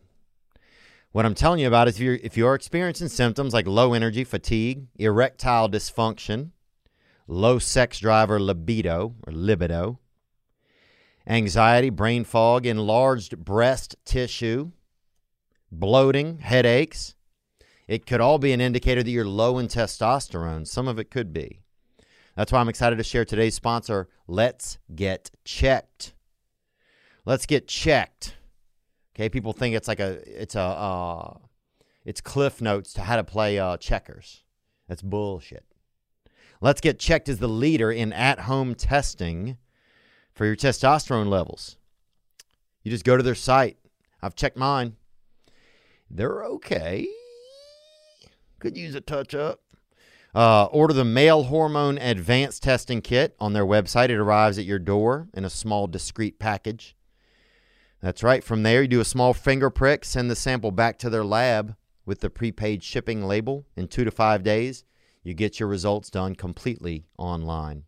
[1.15, 4.25] What I'm telling you about is if you're, if you're experiencing symptoms like low energy,
[4.25, 6.51] fatigue, erectile dysfunction,
[7.29, 10.01] low sex drive or libido or libido,
[11.25, 14.73] anxiety, brain fog, enlarged breast tissue,
[15.71, 17.15] bloating, headaches,
[17.87, 20.67] it could all be an indicator that you're low in testosterone.
[20.67, 21.61] Some of it could be.
[22.35, 26.13] That's why I'm excited to share today's sponsor, Let's Get Checked.
[27.25, 28.35] Let's Get Checked.
[29.15, 31.35] Okay, people think it's like a it's a uh,
[32.05, 34.43] it's cliff notes to how to play uh, checkers.
[34.89, 35.65] That's bullshit.
[36.61, 39.59] Let's Get Checked as the leader in at-home testing
[40.35, 41.77] for your testosterone levels.
[42.83, 43.77] You just go to their site.
[44.23, 44.97] I've checked mine.
[46.11, 47.07] They're okay.
[48.59, 49.61] Could use a touch up.
[50.35, 54.09] Uh, order the male hormone advanced testing kit on their website.
[54.09, 56.97] It arrives at your door in a small, discreet package.
[58.05, 58.45] That's right.
[58.45, 61.75] From there, you do a small finger prick, send the sample back to their lab
[62.05, 63.65] with the prepaid shipping label.
[63.79, 64.85] In two to five days,
[65.23, 67.85] you get your results done completely online.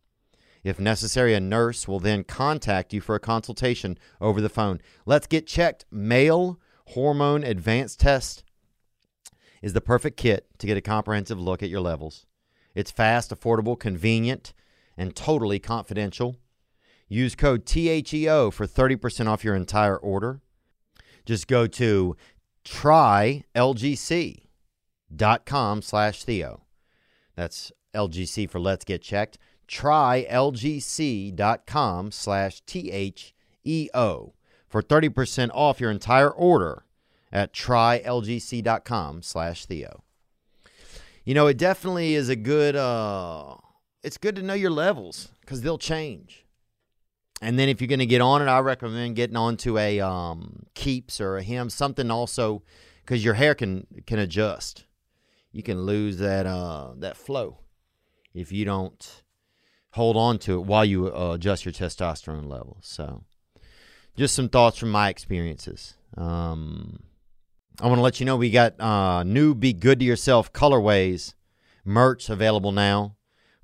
[0.64, 4.80] If necessary, a nurse will then contact you for a consultation over the phone.
[5.04, 5.84] Let's get checked.
[5.90, 8.42] Male hormone advanced test
[9.60, 12.24] is the perfect kit to get a comprehensive look at your levels.
[12.74, 14.54] It's fast, affordable, convenient,
[14.96, 16.38] and totally confidential.
[17.08, 20.40] Use code THEO for 30% off your entire order.
[21.24, 22.16] Just go to
[22.64, 23.42] trylgc.com
[25.82, 26.62] slash Theo.
[27.36, 29.38] That's LGC for Let's Get Checked.
[29.68, 30.32] Trylgc.com
[32.12, 34.34] slash T-H-E-O
[34.68, 36.84] for 30% off your entire order
[37.32, 40.02] at trylgc.com slash Theo.
[41.24, 43.56] You know, it definitely is a good, uh,
[44.04, 46.45] it's good to know your levels because they'll change.
[47.42, 50.64] And then if you're going to get on it, I recommend getting onto a um,
[50.74, 52.62] Keeps or a Hims, something also
[53.04, 54.84] because your hair can can adjust.
[55.52, 57.58] You can lose that uh, that flow
[58.34, 59.22] if you don't
[59.90, 62.86] hold on to it while you uh, adjust your testosterone levels.
[62.86, 63.24] So,
[64.16, 65.94] just some thoughts from my experiences.
[66.16, 67.02] Um,
[67.80, 71.34] I want to let you know we got uh, new Be Good to Yourself colorways
[71.84, 73.16] merch available now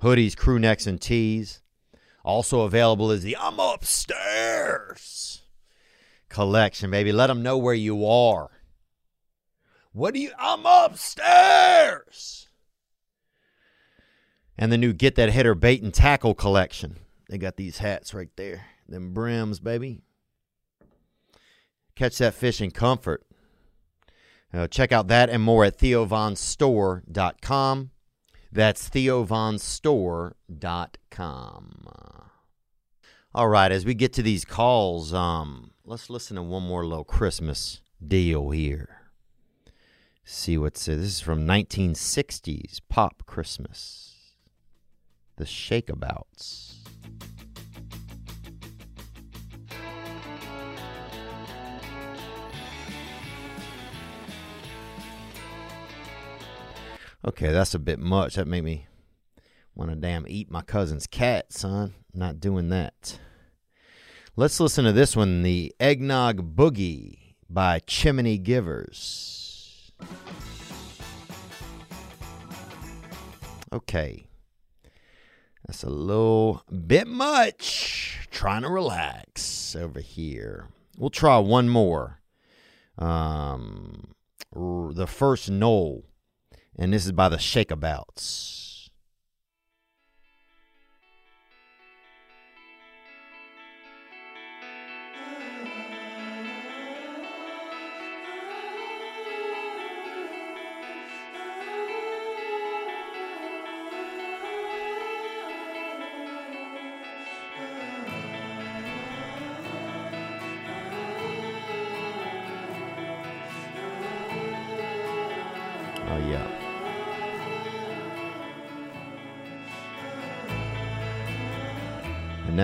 [0.03, 1.62] hoodies, crew necks, and tees.
[2.25, 5.33] Also available is the I'm Upstairs
[6.33, 7.12] collection, baby.
[7.12, 8.51] Let them know where you are.
[9.93, 10.33] What do you?
[10.39, 12.49] I'm upstairs.
[14.59, 16.97] And the new Get That Hitter Bait and Tackle collection.
[17.29, 18.66] They got these hats right there.
[18.89, 20.01] Them brims, baby.
[21.95, 23.25] Catch that fish in comfort.
[24.53, 27.91] Uh, check out that and more at theovonstore.com.
[28.53, 31.88] That's theovonstore.com.
[33.34, 37.05] All right, as we get to these calls, um, let's listen to one more little
[37.05, 39.11] Christmas deal here.
[40.22, 44.34] See what's this is from 1960s pop Christmas.
[45.36, 46.82] The Shakeabouts.
[57.25, 58.35] Okay, that's a bit much.
[58.35, 58.87] That made me
[59.77, 61.95] want to damn eat my cousin's cat, son.
[62.12, 63.18] Not doing that.
[64.35, 69.93] Let's listen to this one The Eggnog Boogie by Chimney Givers.
[73.73, 74.25] Okay.
[75.66, 78.27] That's a little bit much.
[78.33, 80.66] Trying to relax over here.
[80.99, 82.20] We'll try one more.
[82.99, 84.14] Um,
[84.53, 86.03] the first Noel
[86.79, 88.72] and this is by the Shakeabouts.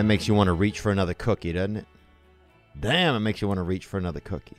[0.09, 1.87] Makes you want to reach for another cookie, doesn't it?
[2.81, 4.57] Damn, it makes you want to reach for another cookie.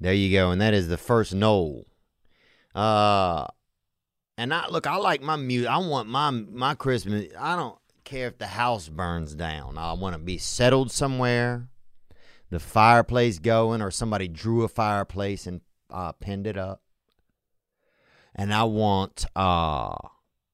[0.00, 1.84] There you go, and that is the first Noel.
[2.76, 3.48] Uh,
[4.38, 5.68] and I look, I like my music.
[5.68, 7.26] I want my my Christmas.
[7.38, 9.76] I don't care if the house burns down.
[9.76, 11.68] I want to be settled somewhere
[12.50, 15.60] the fireplace going, or somebody drew a fireplace and
[15.90, 16.82] uh, pinned it up.
[18.34, 19.96] And I want, uh,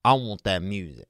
[0.05, 1.09] I want that music.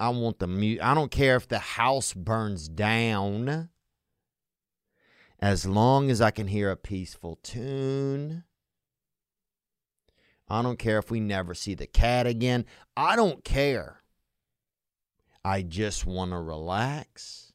[0.00, 0.82] I want the music.
[0.82, 3.70] I don't care if the house burns down.
[5.40, 8.42] As long as I can hear a peaceful tune.
[10.50, 12.64] I don't care if we never see the cat again.
[12.96, 14.02] I don't care.
[15.44, 17.52] I just want to relax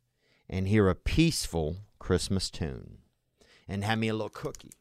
[0.50, 3.00] and hear a peaceful Christmas tune
[3.68, 4.74] and have me a little cookie.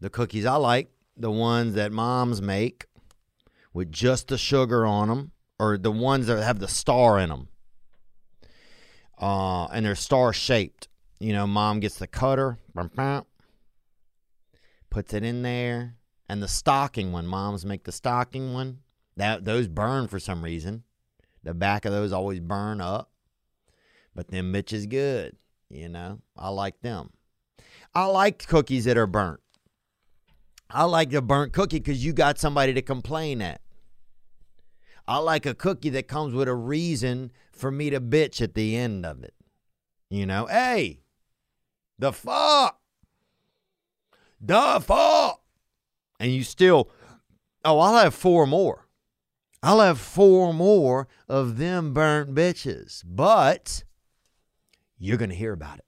[0.00, 2.86] The cookies I like, the ones that moms make
[3.72, 7.48] with just the sugar on them, or the ones that have the star in them.
[9.20, 10.88] Uh, and they're star shaped.
[11.18, 12.58] You know, mom gets the cutter,
[14.90, 15.97] puts it in there,
[16.28, 17.26] and the stocking one.
[17.26, 18.80] Moms make the stocking one.
[19.16, 20.84] That those burn for some reason.
[21.42, 23.10] The back of those always burn up.
[24.14, 25.36] But them bitches good.
[25.70, 27.10] You know, I like them.
[27.94, 29.40] I like cookies that are burnt.
[30.70, 33.60] I like the burnt cookie because you got somebody to complain at.
[35.06, 38.76] I like a cookie that comes with a reason for me to bitch at the
[38.76, 39.34] end of it.
[40.10, 41.00] You know, hey,
[41.98, 42.78] the fuck,
[44.40, 45.37] the fuck,
[46.18, 46.90] and you still,
[47.64, 48.86] oh, I'll have four more.
[49.62, 53.84] I'll have four more of them burnt bitches, but
[54.98, 55.84] you're going to hear about it.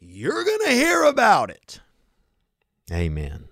[0.00, 1.80] You're going to hear about it.
[2.90, 3.44] Amen.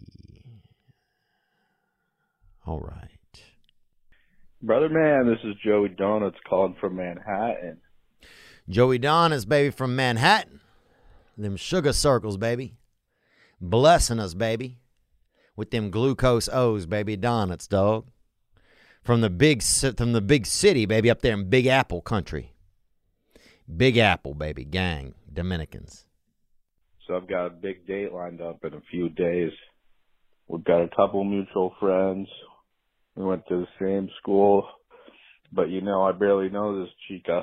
[2.68, 3.10] All right.
[4.62, 7.78] Brother man, this is Joey Donuts calling from Manhattan.
[8.68, 10.60] Joey Donuts, baby, from Manhattan.
[11.38, 12.76] Them sugar circles, baby.
[13.62, 14.80] Blessing us, baby.
[15.56, 17.16] With them glucose O's, baby.
[17.16, 18.06] Donuts, dog.
[19.02, 22.52] From the big from the big city, baby, up there in Big Apple country.
[23.78, 26.06] Big Apple, baby, gang, Dominicans.
[27.08, 29.52] So I've got a big date lined up in a few days.
[30.50, 32.28] We've got a couple mutual friends.
[33.18, 34.68] We went to the same school,
[35.52, 37.42] but you know, I barely know this chica.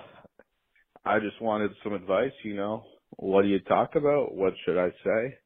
[1.04, 2.84] I just wanted some advice, you know.
[3.16, 4.34] What do you talk about?
[4.34, 5.36] What should I say?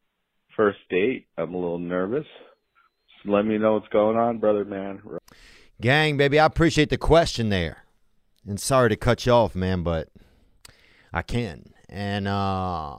[0.55, 2.27] First date, I'm a little nervous.
[3.17, 5.01] Just let me know what's going on, brother man.
[5.81, 7.85] Gang, baby, I appreciate the question there.
[8.47, 10.09] And sorry to cut you off, man, but
[11.11, 11.73] I can.
[11.89, 12.99] And uh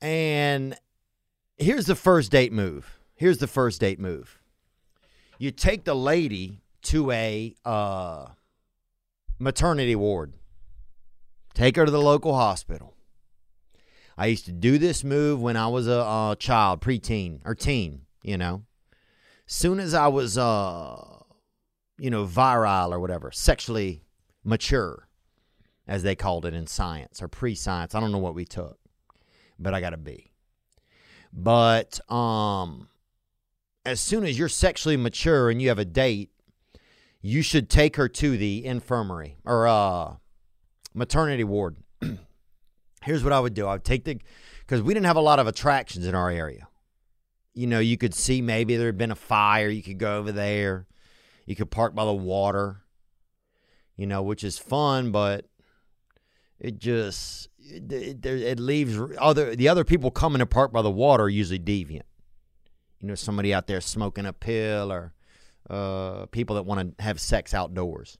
[0.00, 0.76] and
[1.58, 2.98] here's the first date move.
[3.14, 4.41] Here's the first date move.
[5.42, 8.26] You take the lady to a uh,
[9.40, 10.34] maternity ward.
[11.52, 12.94] Take her to the local hospital.
[14.16, 18.02] I used to do this move when I was a, a child, preteen or teen.
[18.22, 18.62] You know,
[19.44, 21.24] soon as I was, uh,
[21.98, 24.04] you know, virile or whatever, sexually
[24.44, 25.08] mature,
[25.88, 27.96] as they called it in science or pre-science.
[27.96, 28.78] I don't know what we took,
[29.58, 30.30] but I got a B.
[31.32, 32.86] But um,
[33.84, 36.30] as soon as you're sexually mature and you have a date,
[37.20, 40.14] you should take her to the infirmary or uh,
[40.94, 41.76] maternity ward.
[43.02, 44.20] Here's what I would do I would take the,
[44.60, 46.68] because we didn't have a lot of attractions in our area.
[47.54, 49.68] You know, you could see maybe there had been a fire.
[49.68, 50.86] You could go over there.
[51.44, 52.82] You could park by the water,
[53.96, 55.46] you know, which is fun, but
[56.60, 60.90] it just, it, it, it leaves other, the other people coming to park by the
[60.90, 62.02] water are usually deviant
[63.02, 65.12] you know somebody out there smoking a pill or
[65.68, 68.16] uh, people that want to have sex outdoors.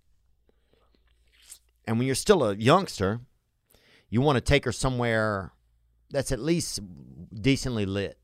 [1.87, 3.20] And when you're still a youngster,
[4.11, 5.53] you want to take her somewhere
[6.11, 6.80] that's at least
[7.33, 8.18] decently lit,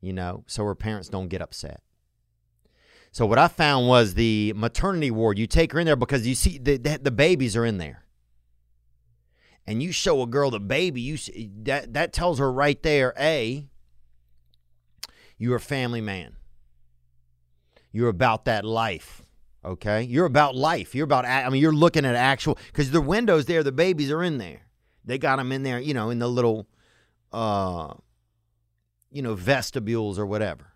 [0.00, 1.80] you know, so her parents don't get upset.
[3.10, 5.38] So what I found was the maternity ward.
[5.38, 8.04] You take her in there because you see the the, the babies are in there,
[9.66, 11.00] and you show a girl the baby.
[11.00, 13.68] You see, that that tells her right there, a
[15.38, 16.36] you're a family man.
[17.92, 19.22] You're about that life.
[19.64, 20.02] Okay?
[20.02, 20.94] You're about life.
[20.94, 24.22] You're about, I mean, you're looking at actual, because the windows there, the babies are
[24.22, 24.62] in there.
[25.04, 26.66] They got them in there, you know, in the little,
[27.32, 27.94] uh,
[29.10, 30.72] you know, vestibules or whatever.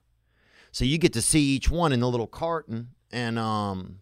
[0.73, 3.99] So you get to see each one in the little carton, and um,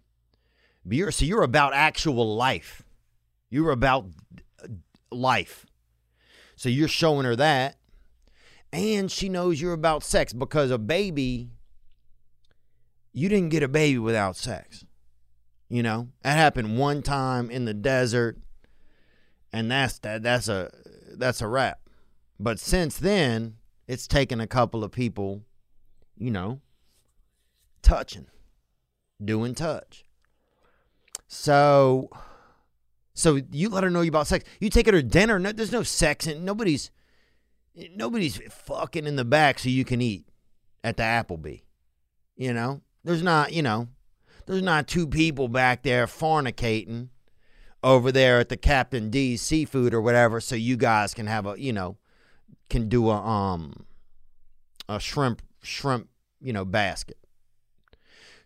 [0.88, 2.82] you're so you're about actual life.
[3.48, 4.06] You're about
[5.10, 5.64] life.
[6.56, 7.77] So you're showing her that,
[8.72, 11.50] and she knows you're about sex because a baby
[13.12, 14.84] you didn't get a baby without sex
[15.68, 18.38] you know that happened one time in the desert
[19.52, 20.70] and that's that that's a
[21.18, 21.80] that's a wrap.
[22.38, 23.56] But since then,
[23.86, 25.42] it's taken a couple of people,
[26.16, 26.60] you know,
[27.82, 28.26] touching,
[29.22, 30.04] doing touch.
[31.26, 32.08] So,
[33.14, 34.44] so you let her know you about sex.
[34.60, 35.38] You take her to dinner.
[35.38, 36.90] No, there's no sex, and nobody's
[37.94, 40.26] nobody's fucking in the back so you can eat
[40.82, 41.62] at the Applebee.
[42.36, 43.52] You know, there's not.
[43.52, 43.88] You know,
[44.46, 47.08] there's not two people back there fornicating
[47.82, 51.60] over there at the Captain D's seafood or whatever, so you guys can have a
[51.60, 51.96] you know
[52.70, 53.86] can do a um
[54.88, 56.08] a shrimp shrimp
[56.40, 57.18] you know basket.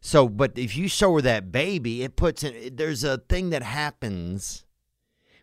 [0.01, 3.63] So, but if you show her that baby, it puts in there's a thing that
[3.63, 4.65] happens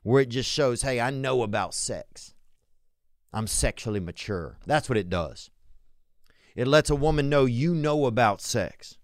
[0.04, 2.34] where it just shows, hey, I know about sex.
[3.32, 4.58] I'm sexually mature.
[4.66, 5.50] That's what it does.
[6.56, 8.98] It lets a woman know you know about sex.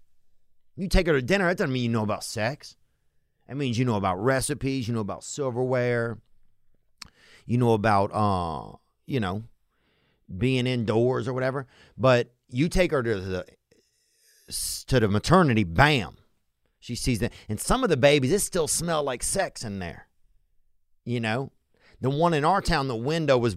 [0.76, 2.76] You take her to dinner, that doesn't mean you know about sex.
[3.48, 6.18] That means you know about recipes, you know about silverware,
[7.46, 9.44] you know about uh, you know,
[10.36, 11.68] being indoors or whatever.
[11.98, 13.46] But you take her to the
[14.88, 16.18] to the maternity, bam,
[16.80, 17.34] she sees that.
[17.50, 20.08] And some of the babies, it still smell like sex in there.
[21.04, 21.52] You know,
[22.02, 23.56] the one in our town, the window was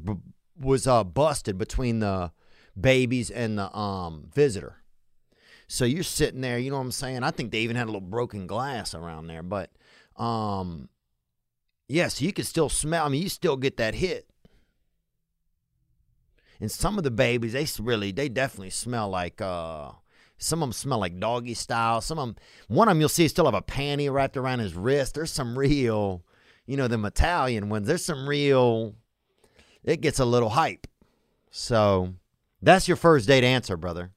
[0.58, 2.32] was uh, busted between the
[2.80, 4.76] babies and the um visitor.
[5.66, 7.22] So you're sitting there, you know what I'm saying?
[7.22, 9.70] I think they even had a little broken glass around there, but
[10.16, 10.88] um
[11.88, 13.04] yes, yeah, so you could still smell.
[13.04, 14.26] I mean, you still get that hit.
[16.60, 19.90] And some of the babies, they really, they definitely smell like uh
[20.38, 22.00] some of them smell like doggy style.
[22.00, 22.36] Some of them,
[22.68, 25.14] one of them you'll see still have a panty wrapped around his wrist.
[25.14, 26.24] There's some real,
[26.64, 27.88] you know, them Italian ones.
[27.88, 28.94] There's some real,
[29.84, 30.86] it gets a little hype.
[31.50, 32.14] So
[32.60, 34.12] that's your first date answer, brother.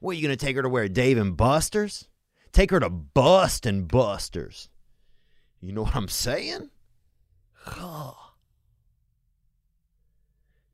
[0.00, 0.88] What, you going to take her to where?
[0.88, 2.08] Dave and Buster's?
[2.52, 4.68] Take her to Bust and Buster's.
[5.60, 6.70] You know what I'm saying?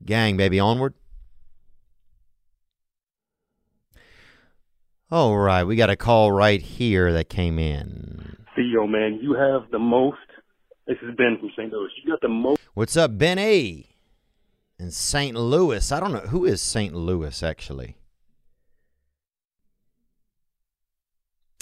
[0.05, 0.94] Gang, baby, onward.
[5.11, 8.36] All right, we got a call right here that came in.
[8.55, 10.18] Theo, man, you have the most.
[10.89, 11.70] This is Ben from St.
[11.70, 11.91] Louis.
[12.03, 12.62] You got the most.
[12.72, 13.86] What's up, Ben A?
[14.78, 15.36] In St.
[15.36, 15.93] Louis.
[15.93, 16.95] I don't know who is St.
[16.95, 17.99] Louis actually.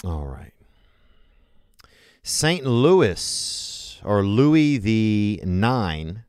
[0.05, 0.53] All right.
[2.23, 2.65] St.
[2.65, 6.23] Louis or Louis the Nine,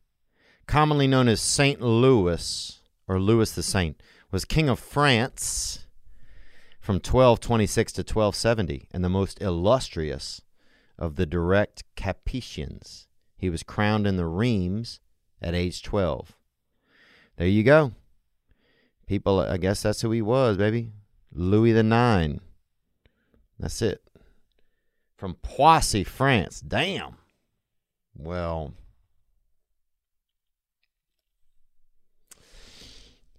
[0.67, 1.81] commonly known as St.
[1.81, 5.87] Louis or Louis the Saint, was king of France
[6.81, 10.41] from 1226 to 1270 and the most illustrious
[10.99, 13.07] of the direct Capetians.
[13.37, 15.01] He was crowned in the Reims
[15.41, 16.37] at age 12.
[17.37, 17.93] There you go.
[19.07, 20.93] People, I guess that's who he was, baby.
[21.33, 22.41] Louis the Nine.
[23.59, 24.03] That's it.
[25.17, 26.61] From Poissy, France.
[26.61, 27.17] Damn.
[28.17, 28.75] Well,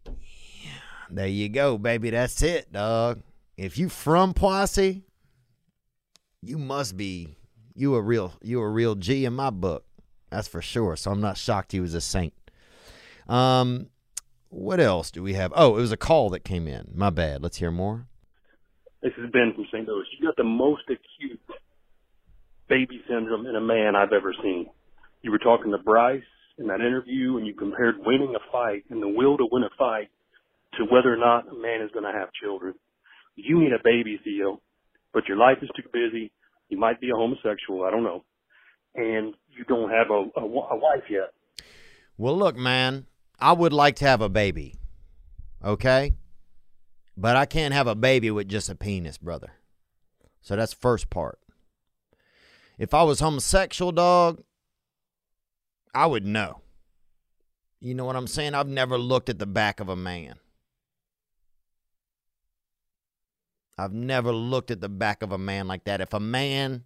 [0.06, 0.72] yeah,
[1.10, 2.10] there you go, baby.
[2.10, 3.22] That's it, dog
[3.60, 5.04] if you from Poissy,
[6.42, 7.36] you must be
[7.80, 9.86] you a real you a real G in my book.
[10.30, 10.96] That's for sure.
[10.96, 12.34] So I'm not shocked he was a saint.
[13.28, 13.88] Um,
[14.50, 15.54] what else do we have?
[15.56, 16.92] Oh, it was a call that came in.
[16.94, 17.42] My bad.
[17.42, 18.08] Let's hear more.
[19.02, 19.88] This is Ben from St.
[19.88, 20.06] Louis.
[20.20, 21.40] You got the most acute
[22.68, 24.68] baby syndrome in a man I've ever seen.
[25.22, 26.22] You were talking to Bryce
[26.58, 29.70] in that interview, and you compared winning a fight and the will to win a
[29.78, 30.10] fight
[30.78, 32.74] to whether or not a man is going to have children
[33.44, 34.62] you need a baby, Theo,
[35.14, 36.32] but your life is too busy.
[36.70, 37.84] You might be a homosexual.
[37.84, 38.24] I don't know.
[38.96, 41.34] And you don't have a, a, a wife yet.
[42.18, 43.06] Well, look, man,
[43.40, 44.76] I would like to have a baby.
[45.64, 46.14] Okay?
[47.18, 49.52] But I can't have a baby with just a penis, brother.
[50.42, 51.40] So that's first part.
[52.78, 54.42] If I was homosexual, dog,
[55.94, 56.62] I would know.
[57.82, 58.56] You know what I'm saying?
[58.56, 60.36] I've never looked at the back of a man.
[63.80, 66.02] I've never looked at the back of a man like that.
[66.02, 66.84] If a man,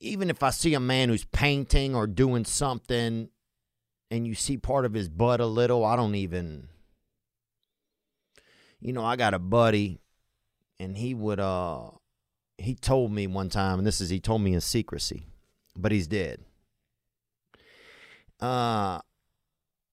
[0.00, 3.28] even if I see a man who's painting or doing something
[4.10, 6.68] and you see part of his butt a little, I don't even.
[8.80, 10.00] You know, I got a buddy
[10.80, 11.90] and he would, uh,
[12.58, 15.26] he told me one time, and this is, he told me in secrecy,
[15.76, 16.40] but he's dead.
[18.40, 19.00] Uh,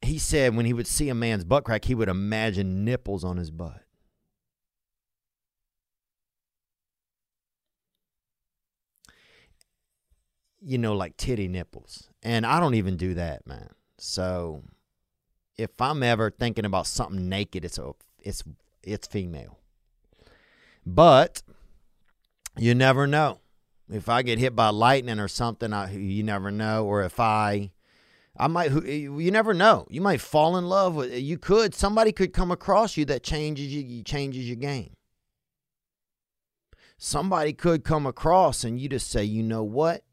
[0.02, 3.38] he said when he would see a man's butt crack, he would imagine nipples on
[3.38, 3.84] his butt.
[10.62, 12.10] You know, like titty nipples.
[12.24, 13.70] And I don't even do that, man.
[13.98, 14.64] So
[15.58, 17.92] if I'm ever thinking about something naked, it's a
[18.22, 18.44] it's
[18.84, 19.60] it's female.
[20.86, 21.44] But
[22.58, 23.40] you never know.
[23.92, 26.86] If I get hit by lightning or something, I, you never know.
[26.86, 27.72] Or if I
[28.38, 28.72] I might.
[28.72, 29.86] You never know.
[29.90, 31.14] You might fall in love with.
[31.14, 31.76] You could.
[31.76, 34.04] Somebody could come across you that changes you.
[34.04, 34.94] Changes your game.
[36.98, 40.04] Somebody could come across and you just say, you know what?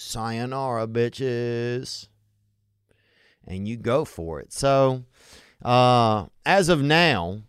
[0.00, 2.06] Sayonara, bitches.
[3.44, 4.52] And you go for it.
[4.52, 5.02] So,
[5.64, 7.40] uh, as of now,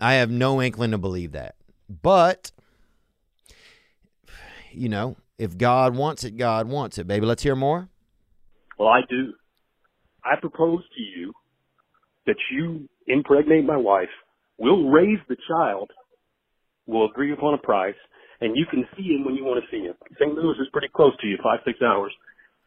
[0.00, 1.56] I have no inkling to believe that.
[2.02, 2.50] But,
[4.72, 7.26] you know, if God wants it, God wants it, baby.
[7.26, 7.88] Let's hear more.
[8.78, 9.34] Well, I do.
[10.24, 11.32] I propose to you
[12.26, 14.08] that you impregnate my wife.
[14.56, 15.90] We'll raise the child.
[16.86, 17.94] We'll agree upon a price,
[18.40, 19.94] and you can see him when you want to see him.
[20.18, 20.34] St.
[20.34, 22.12] Louis is pretty close to you, five six hours.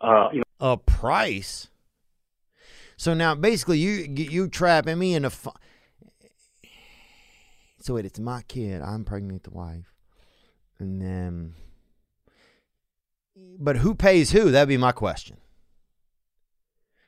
[0.02, 0.72] Uh, you know.
[0.72, 1.70] A price.
[2.98, 5.30] So now, basically, you you trapping me in a.
[5.30, 5.52] Fu-
[7.80, 8.82] so wait, it's my kid.
[8.82, 9.94] I'm pregnant with the wife,
[10.80, 11.56] and then.
[13.58, 14.52] But who pays who?
[14.52, 15.38] That'd be my question.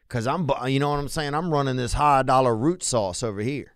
[0.07, 1.34] Cause I'm, you know what I'm saying.
[1.34, 3.76] I'm running this high dollar root sauce over here.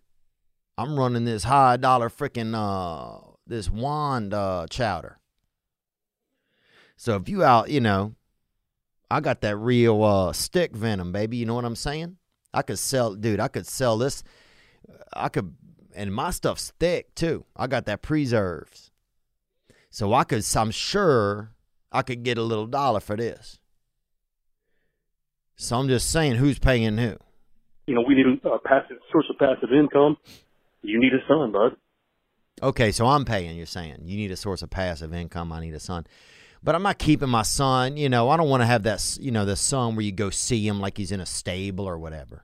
[0.77, 5.19] I'm running this high dollar freaking uh this wand uh chowder.
[6.97, 8.15] So if you out, you know,
[9.09, 11.37] I got that real uh stick venom, baby.
[11.37, 12.17] You know what I'm saying?
[12.53, 13.39] I could sell, dude.
[13.39, 14.23] I could sell this.
[15.13, 15.55] I could,
[15.93, 17.45] and my stuff's thick too.
[17.55, 18.91] I got that preserves.
[19.89, 20.43] So I could.
[20.55, 21.51] I'm sure
[21.91, 23.59] I could get a little dollar for this.
[25.57, 27.15] So I'm just saying, who's paying who?
[27.87, 30.17] You know, we need a passive source of passive income.
[30.81, 31.77] You need a son, bud.
[32.65, 33.55] Okay, so I'm paying.
[33.55, 35.51] You're saying you need a source of passive income.
[35.51, 36.07] I need a son,
[36.63, 37.95] but I'm not keeping my son.
[37.95, 39.17] You know, I don't want to have that.
[39.21, 41.99] You know, the son where you go see him like he's in a stable or
[41.99, 42.43] whatever.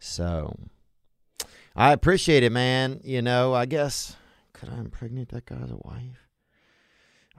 [0.00, 0.58] So
[1.76, 3.00] I appreciate it, man.
[3.04, 4.16] You know, I guess
[4.54, 6.26] could I impregnate that guy's wife?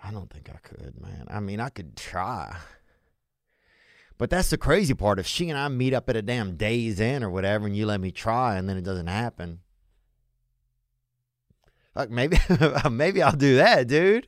[0.02, 1.26] I don't think I could, man.
[1.30, 2.56] I mean, I could try.
[4.18, 5.20] But that's the crazy part.
[5.20, 7.86] If she and I meet up at a damn Days Inn or whatever, and you
[7.86, 9.60] let me try, and then it doesn't happen,
[11.96, 12.38] like maybe
[12.92, 14.28] maybe I'll do that, dude.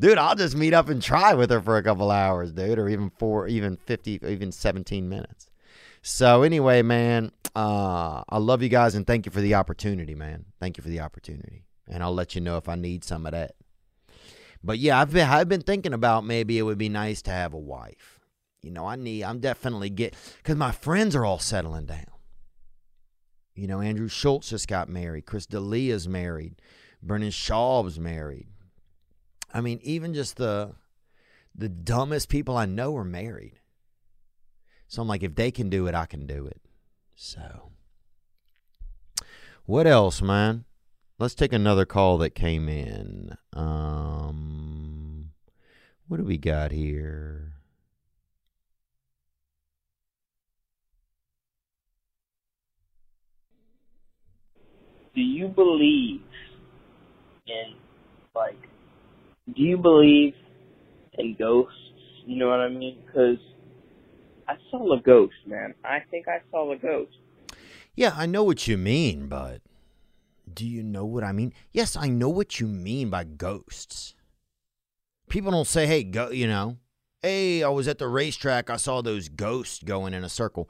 [0.00, 2.88] Dude, I'll just meet up and try with her for a couple hours, dude, or
[2.88, 5.48] even four, even fifty, even seventeen minutes.
[6.02, 10.46] So anyway, man, uh, I love you guys and thank you for the opportunity, man.
[10.58, 13.32] Thank you for the opportunity, and I'll let you know if I need some of
[13.32, 13.54] that.
[14.64, 17.54] But yeah, I've been I've been thinking about maybe it would be nice to have
[17.54, 18.20] a wife
[18.62, 22.06] you know, I need, I'm definitely get, because my friends are all settling down.
[23.54, 25.26] You know, Andrew Schulz just got married.
[25.26, 26.54] Chris D'Elia's married.
[27.02, 28.46] Brendan Schaub's married.
[29.52, 30.74] I mean, even just the
[31.54, 33.58] the dumbest people I know are married.
[34.88, 36.60] So I'm like, if they can do it, I can do it.
[37.14, 37.70] So,
[39.64, 40.64] what else, man?
[41.18, 43.36] Let's take another call that came in.
[43.52, 45.30] Um,
[46.08, 47.51] what do we got here?
[55.14, 56.20] Do you believe
[57.46, 57.74] in
[58.34, 58.68] like
[59.54, 60.34] do you believe
[61.14, 61.76] in ghosts?
[62.24, 62.98] You know what I mean?
[63.04, 63.38] Because
[64.48, 65.74] I saw a ghost, man.
[65.84, 67.16] I think I saw a ghost.
[67.94, 69.60] Yeah, I know what you mean, but
[70.52, 71.52] do you know what I mean?
[71.72, 74.14] Yes, I know what you mean by ghosts.
[75.28, 76.78] People don't say, "Hey, go," you know.
[77.20, 78.70] Hey, I was at the racetrack.
[78.70, 80.68] I saw those ghosts going in a circle.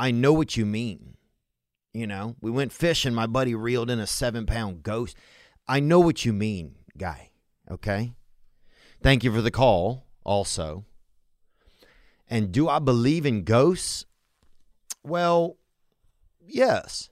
[0.00, 1.16] I know what you mean.
[1.94, 3.12] You know, we went fishing.
[3.12, 5.16] My buddy reeled in a seven pound ghost.
[5.68, 7.30] I know what you mean, guy.
[7.70, 8.14] Okay.
[9.02, 10.84] Thank you for the call, also.
[12.28, 14.06] And do I believe in ghosts?
[15.04, 15.58] Well,
[16.46, 17.10] yes.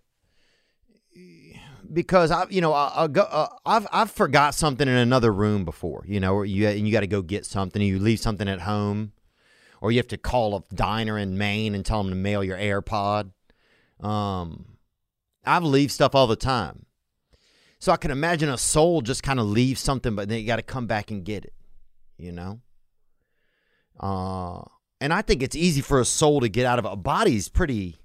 [1.93, 6.05] Because I, you know, I, go, uh, I've I've forgot something in another room before.
[6.07, 7.83] You know, or you and you got to go get something.
[7.83, 9.13] and You leave something at home,
[9.81, 12.57] or you have to call a diner in Maine and tell them to mail your
[12.57, 13.33] AirPod.
[13.99, 14.70] Um,
[15.51, 16.87] I leave stuff all the time.
[17.81, 20.57] So I can imagine a soul just kind of leaves something, but then you got
[20.57, 21.55] to come back and get it,
[22.19, 22.61] you know?
[23.99, 24.63] Uh,
[25.01, 27.49] and I think it's easy for a soul to get out of a body is
[27.49, 27.97] pretty,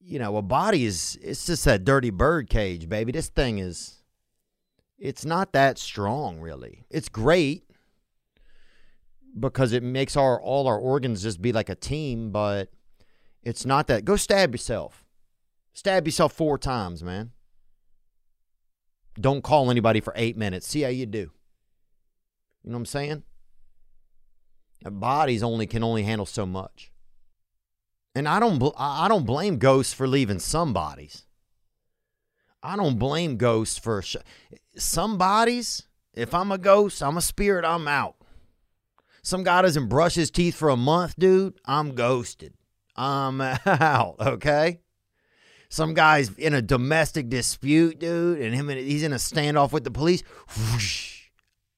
[0.00, 3.12] you know, a body is, it's just that dirty bird cage, baby.
[3.12, 4.02] This thing is,
[4.98, 6.86] it's not that strong, really.
[6.90, 7.64] It's great
[9.38, 12.70] because it makes our all our organs just be like a team, but
[13.42, 14.04] it's not that.
[14.04, 15.04] Go stab yourself.
[15.72, 17.30] Stab yourself four times, man.
[19.20, 20.66] Don't call anybody for eight minutes.
[20.68, 21.18] See how you do.
[21.18, 23.22] You know what I'm saying?
[24.84, 26.92] Bodies only can only handle so much.
[28.14, 31.24] And I don't bl- I don't blame ghosts for leaving some bodies.
[32.62, 34.16] I don't blame ghosts for sh-
[34.76, 35.82] some bodies.
[36.14, 38.16] If I'm a ghost, I'm a spirit, I'm out.
[39.22, 41.54] Some guy doesn't brush his teeth for a month, dude.
[41.64, 42.54] I'm ghosted.
[42.96, 44.16] I'm out.
[44.20, 44.80] Okay.
[45.70, 49.84] Some guy's in a domestic dispute, dude, and him and he's in a standoff with
[49.84, 50.22] the police.
[50.56, 51.28] Whoosh,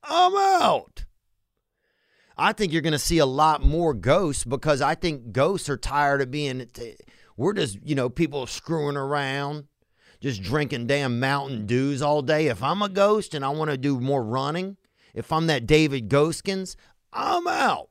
[0.05, 1.05] I'm out.
[2.39, 5.77] I think you're going to see a lot more ghosts because I think ghosts are
[5.77, 6.67] tired of being.
[7.37, 9.65] We're just, you know, people screwing around,
[10.21, 12.47] just drinking damn Mountain Dews all day.
[12.47, 14.77] If I'm a ghost and I want to do more running,
[15.15, 16.77] if I'm that David Ghostkins,
[17.13, 17.91] I'm out.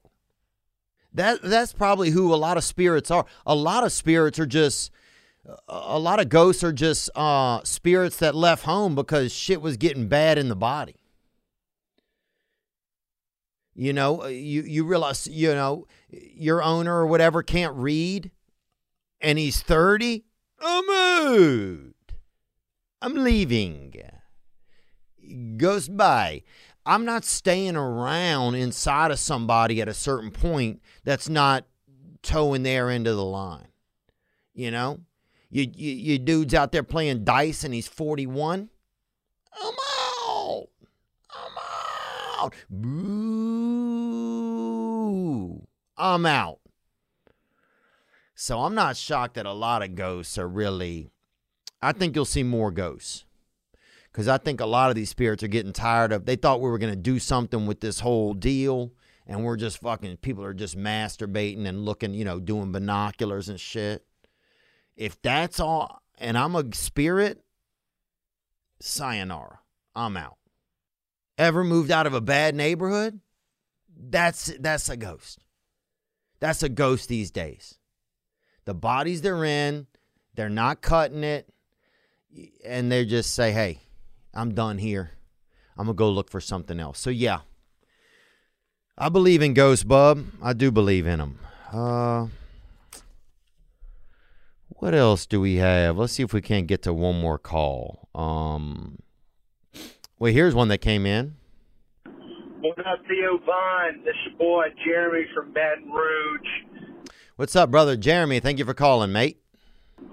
[1.14, 3.26] That that's probably who a lot of spirits are.
[3.46, 4.92] A lot of spirits are just
[5.68, 10.08] a lot of ghosts are just uh, spirits that left home because shit was getting
[10.08, 10.96] bad in the body.
[13.76, 18.32] You know, uh, you you realize you know your owner or whatever can't read,
[19.22, 20.26] and he's thirty.
[20.60, 22.14] I'm out.
[23.02, 23.94] I'm leaving.
[25.58, 26.44] Goes by.
[26.86, 31.66] I'm not staying around inside of somebody at a certain point that's not
[32.22, 33.68] towing their end of the line.
[34.54, 35.00] You know,
[35.50, 38.70] you, you, you dudes out there playing dice and he's 41.
[39.62, 39.74] I'm
[40.28, 40.68] out.
[41.32, 41.58] I'm
[42.40, 42.54] out.
[42.70, 43.00] Boo.
[45.98, 46.60] I'm out.
[48.36, 51.10] So I'm not shocked that a lot of ghosts are really.
[51.82, 53.26] I think you'll see more ghosts
[54.12, 56.26] because I think a lot of these spirits are getting tired of.
[56.26, 58.92] They thought we were going to do something with this whole deal,
[59.28, 60.18] and we're just fucking.
[60.18, 64.06] People are just masturbating and looking, you know, doing binoculars and shit.
[65.00, 67.42] If that's all, and I'm a spirit,
[68.82, 69.60] sayonara.
[69.96, 70.36] I'm out.
[71.38, 73.22] Ever moved out of a bad neighborhood?
[73.98, 75.40] That's that's a ghost.
[76.42, 77.78] That's a ghost these days.
[78.66, 79.88] The bodies they're in,
[80.36, 81.48] they're not cutting it,
[82.66, 83.80] and they just say, "Hey,
[84.34, 85.12] I'm done here.
[85.78, 87.40] I'm gonna go look for something else." So yeah,
[88.98, 90.26] I believe in ghosts, bub.
[90.42, 91.40] I do believe in them.
[91.72, 92.28] Uh,
[94.80, 95.98] what else do we have?
[95.98, 98.08] Let's see if we can't get to one more call.
[98.16, 99.00] Um,
[100.18, 101.36] well, here's one that came in.
[102.62, 104.04] What up, Theo Von?
[104.04, 107.12] This is your boy Jeremy from Baton Rouge.
[107.36, 108.40] What's up, brother Jeremy?
[108.40, 109.42] Thank you for calling, mate.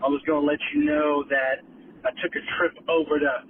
[0.02, 1.62] I was going to let you know that
[2.04, 3.42] I took a trip over to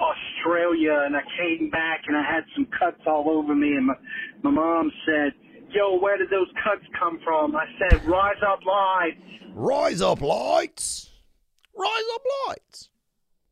[0.00, 3.94] Australia and I came back and I had some cuts all over me and my,
[4.42, 5.32] my mom said,
[5.74, 7.54] yo, where did those cuts come from?
[7.56, 9.18] I said, rise up lights.
[9.54, 11.10] Rise up lights.
[11.76, 12.88] Rise up lights.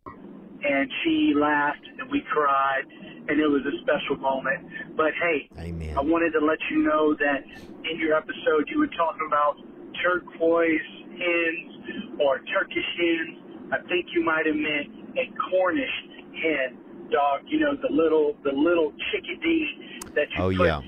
[0.06, 2.84] And she laughed and we cried
[3.28, 4.96] and it was a special moment.
[4.96, 5.96] But hey, Amen.
[5.96, 7.42] I wanted to let you know that
[7.90, 9.56] in your episode you were talking about
[10.02, 10.80] turquoise
[11.18, 13.38] hens or Turkish hens.
[13.72, 15.96] I think you might have meant a Cornish
[16.42, 16.78] hen
[17.10, 17.40] dog.
[17.46, 20.80] You know the little the little chickadee that you Oh, put yeah.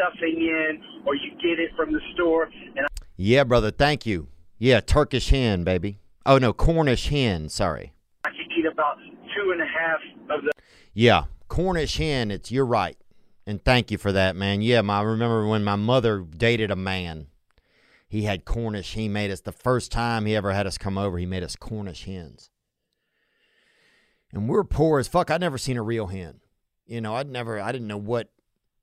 [0.00, 2.48] Stuffing in, or you get it from the store.
[2.76, 2.86] And
[3.16, 3.70] Yeah, brother.
[3.70, 4.28] Thank you.
[4.58, 5.98] Yeah, Turkish hen, baby.
[6.26, 7.48] Oh no, Cornish hen.
[7.48, 7.92] Sorry.
[8.24, 8.96] I could eat about
[9.34, 10.52] two and a half of the.
[10.92, 12.30] Yeah, Cornish hen.
[12.30, 12.98] It's you're right,
[13.46, 14.62] and thank you for that, man.
[14.62, 17.26] Yeah, my, I remember when my mother dated a man.
[18.08, 18.94] He had Cornish.
[18.94, 21.16] He made us the first time he ever had us come over.
[21.16, 22.50] He made us Cornish hens,
[24.32, 25.30] and we're poor as fuck.
[25.30, 26.40] I'd never seen a real hen.
[26.86, 27.60] You know, I'd never.
[27.60, 28.28] I didn't know what,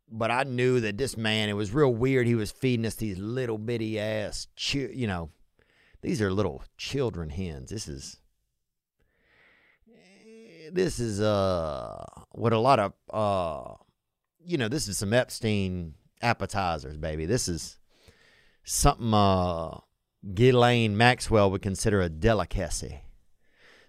[0.10, 1.50] but I knew that this man.
[1.50, 2.28] It was real weird.
[2.28, 4.48] He was feeding us these little bitty ass.
[4.56, 5.30] Chi- you know,
[6.02, 7.70] these are little children hens.
[7.70, 8.18] This is
[10.72, 13.74] this is uh what a lot of uh
[14.44, 17.26] you know this is some Epstein appetizers, baby.
[17.26, 17.78] This is
[18.64, 19.80] something uh
[20.34, 23.02] Ghislaine Maxwell would consider a delicacy.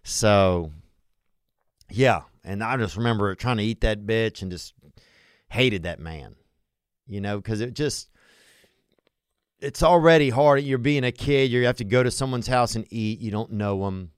[0.03, 0.73] So
[1.91, 4.75] yeah, and I just remember trying to eat that bitch and just
[5.49, 6.37] hated that man.
[7.07, 8.11] You know, because it just
[9.61, 10.63] it's already hard.
[10.63, 11.51] You're being a kid.
[11.51, 13.21] You have to go to someone's house and eat.
[13.21, 14.13] You don't know them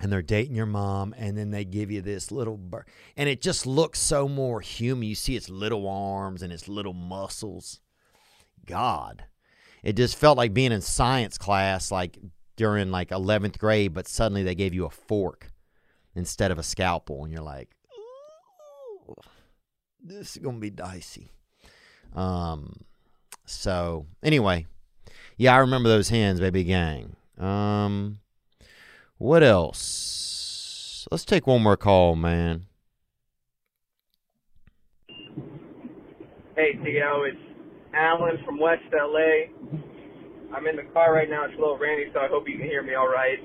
[0.00, 3.40] and they're dating your mom and then they give you this little bird and it
[3.40, 7.80] just looks so more human you see its little arms and its little muscles
[8.66, 9.24] god
[9.82, 12.18] it just felt like being in science class like
[12.56, 15.52] during like 11th grade but suddenly they gave you a fork
[16.14, 17.75] instead of a scalpel and you're like
[20.06, 21.30] this is gonna be dicey
[22.14, 22.84] um
[23.44, 24.66] so anyway
[25.36, 28.18] yeah i remember those hands, baby gang um
[29.18, 31.08] what else?
[31.10, 32.66] Let's take one more call, man.
[36.54, 37.38] Hey, Theo, it's
[37.94, 39.46] Alan from West LA.
[40.54, 41.44] I'm in the car right now.
[41.44, 43.38] It's a little rainy, so I hope you can hear me all right.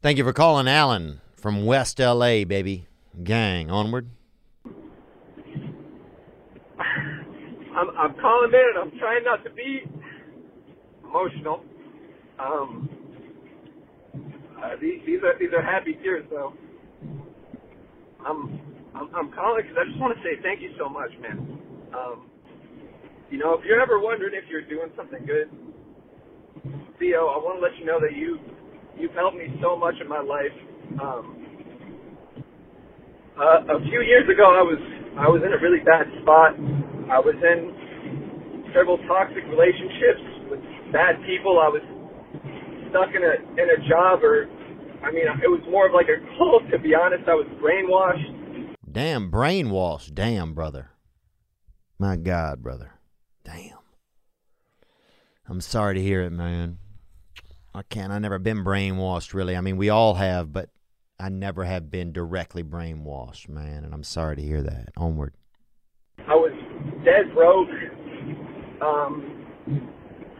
[0.00, 2.86] Thank you for calling Alan from West LA, baby.
[3.22, 4.08] Gang, onward.
[7.76, 9.82] I'm I'm calling in and I'm trying not to be
[11.04, 11.64] emotional.
[12.40, 12.88] Um,
[14.62, 16.54] uh, these, these are these are happy tears, though.
[18.26, 18.60] I'm
[18.94, 21.58] I'm, I'm calling because I just want to say thank you so much, man.
[21.96, 22.30] Um,
[23.30, 25.50] you know, if you're ever wondering if you're doing something good,
[26.98, 28.40] Theo, I want to let you know that you
[28.98, 30.54] you've helped me so much in my life.
[31.02, 31.46] Um,
[33.40, 34.78] uh, a few years ago, I was
[35.18, 36.56] I was in a really bad spot.
[37.10, 40.60] I was in several toxic relationships with
[40.92, 41.58] bad people.
[41.58, 41.82] I was
[42.90, 44.48] stuck in a in a job, or
[45.02, 46.68] I mean, it was more of like a cult.
[46.70, 48.74] To be honest, I was brainwashed.
[48.90, 50.14] Damn, brainwashed.
[50.14, 50.90] Damn, brother.
[51.98, 52.92] My God, brother.
[53.44, 53.78] Damn.
[55.48, 56.78] I'm sorry to hear it, man.
[57.74, 58.12] I can't.
[58.12, 59.56] I never been brainwashed, really.
[59.56, 60.70] I mean, we all have, but
[61.20, 63.84] I never have been directly brainwashed, man.
[63.84, 64.88] And I'm sorry to hear that.
[64.96, 65.34] Onward.
[67.06, 67.70] Dead broke.
[68.82, 69.46] Um,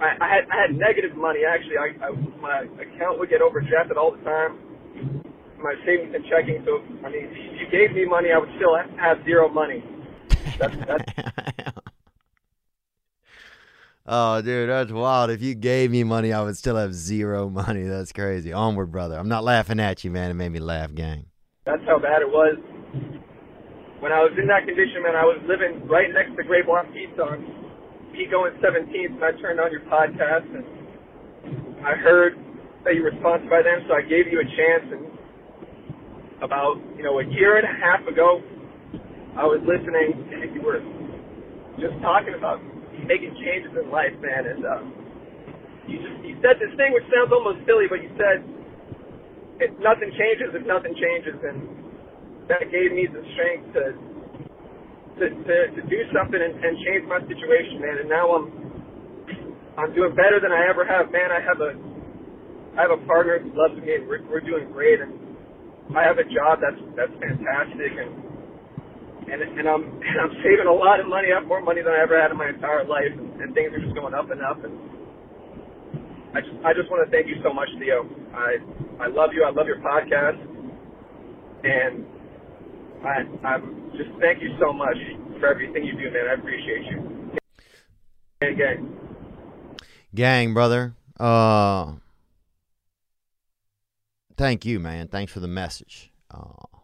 [0.00, 1.40] I, I had I had negative money.
[1.48, 2.10] Actually, I, I
[2.40, 4.58] my account would get overdrafted all the time.
[5.62, 6.66] My savings and checking.
[6.66, 9.84] So I mean, if you gave me money, I would still have zero money.
[10.58, 11.78] That's, that's,
[14.08, 15.30] Oh, dude, that's wild.
[15.30, 17.82] If you gave me money, I would still have zero money.
[17.82, 18.52] That's crazy.
[18.52, 19.18] Onward, brother.
[19.18, 20.30] I'm not laughing at you, man.
[20.30, 21.26] It made me laugh, gang.
[21.64, 22.56] That's how bad it was.
[24.00, 26.84] When I was in that condition, man, I was living right next to Great Block
[26.92, 27.40] Pizza on
[28.12, 30.64] Pico and 17th, and I turned on your podcast, and
[31.80, 32.36] I heard
[32.84, 34.86] that you were sponsored by them, so I gave you a chance.
[34.92, 35.04] And
[36.44, 38.44] about, you know, a year and a half ago,
[39.36, 40.80] I was listening, and you were
[41.80, 42.60] just talking about
[43.08, 44.44] making changes in life, man.
[44.44, 44.84] And uh,
[45.88, 48.44] you just you said this thing which sounds almost silly, but you said
[49.60, 51.85] if nothing changes if nothing changes, and
[52.48, 53.84] that gave me the strength to
[55.18, 57.96] to to, to do something and, and change my situation, man.
[58.04, 58.46] And now I'm
[59.76, 61.30] I'm doing better than I ever have, man.
[61.32, 61.72] I have a
[62.76, 65.16] I have a partner who loves me, and we're, we're doing great, and
[65.96, 68.12] I have a job that's that's fantastic, and
[69.32, 71.32] and and I'm and I'm saving a lot of money.
[71.32, 73.72] I have more money than I ever had in my entire life, and, and things
[73.72, 74.62] are just going up and up.
[74.64, 74.76] And
[76.36, 78.04] I just I just want to thank you so much, Theo.
[78.36, 78.60] I
[79.00, 79.44] I love you.
[79.44, 80.36] I love your podcast,
[81.64, 82.04] and
[83.04, 84.96] I I'm just thank you so much
[85.40, 86.28] for everything you do, man.
[86.30, 87.38] I appreciate you.
[88.40, 88.96] And gang.
[90.14, 90.94] Gang, brother.
[91.18, 91.92] Uh,
[94.36, 95.08] thank you, man.
[95.08, 96.10] Thanks for the message.
[96.30, 96.78] Uh,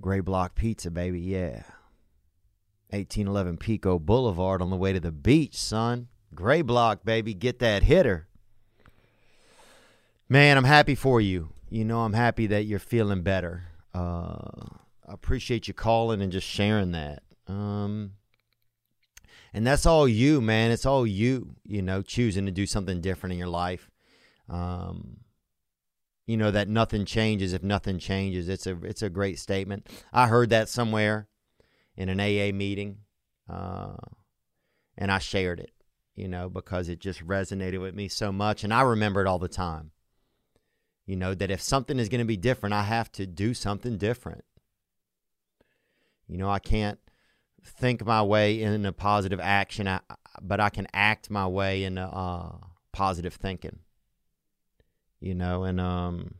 [0.00, 1.20] Gray Block Pizza, baby.
[1.20, 1.62] Yeah.
[2.90, 6.08] 1811 Pico Boulevard on the way to the beach, son.
[6.34, 7.34] Gray Block, baby.
[7.34, 8.26] Get that hitter.
[10.28, 11.50] Man, I'm happy for you.
[11.68, 13.64] You know, I'm happy that you're feeling better.
[13.94, 14.66] Uh,
[15.10, 17.24] I appreciate you calling and just sharing that.
[17.48, 18.12] Um,
[19.52, 20.70] and that's all you, man.
[20.70, 23.90] It's all you, you know, choosing to do something different in your life.
[24.48, 25.16] Um,
[26.28, 28.48] you know that nothing changes if nothing changes.
[28.48, 29.88] It's a it's a great statement.
[30.12, 31.26] I heard that somewhere
[31.96, 32.98] in an AA meeting,
[33.48, 33.96] uh,
[34.96, 35.72] and I shared it.
[36.14, 39.40] You know because it just resonated with me so much, and I remember it all
[39.40, 39.90] the time.
[41.04, 43.98] You know that if something is going to be different, I have to do something
[43.98, 44.44] different.
[46.30, 46.98] You know I can't
[47.64, 49.88] think my way in a positive action,
[50.40, 52.52] but I can act my way in uh,
[52.92, 53.80] positive thinking
[55.20, 56.34] you know, and um,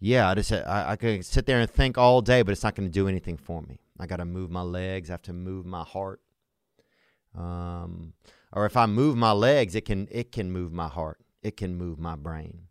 [0.00, 2.74] yeah, I just I, I could sit there and think all day, but it's not
[2.74, 3.78] going to do anything for me.
[3.98, 5.08] I got to move my legs.
[5.08, 6.20] I have to move my heart.
[7.34, 8.14] Um,
[8.52, 11.18] or if I move my legs, it can it can move my heart.
[11.42, 12.62] It can move my brain.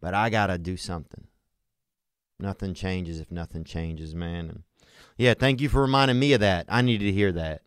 [0.00, 1.26] But I got to do something.
[2.40, 4.48] Nothing changes if nothing changes, man.
[4.48, 4.62] And
[5.16, 6.66] yeah, thank you for reminding me of that.
[6.68, 7.62] I needed to hear that.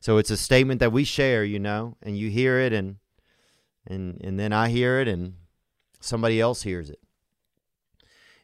[0.00, 2.96] So it's a statement that we share, you know, and you hear it and
[3.86, 5.34] and and then I hear it and
[6.00, 7.00] somebody else hears it.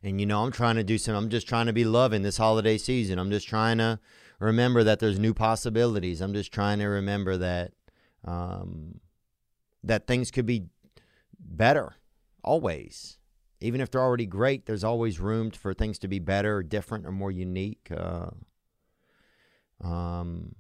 [0.03, 2.39] And you know, I'm trying to do some I'm just trying to be loving this
[2.39, 3.19] holiday season.
[3.19, 4.01] I'm just trying to
[4.41, 6.21] remember that there's new possibilities.
[6.21, 7.73] I'm just trying to remember that
[8.25, 9.01] um,
[9.85, 10.67] that things could be
[11.39, 11.95] better
[12.43, 13.19] always.
[13.63, 17.07] Even if they're already great, there's always room for things to be better or different
[17.07, 17.89] or more unique.
[17.95, 18.31] Uh,
[19.83, 20.55] um,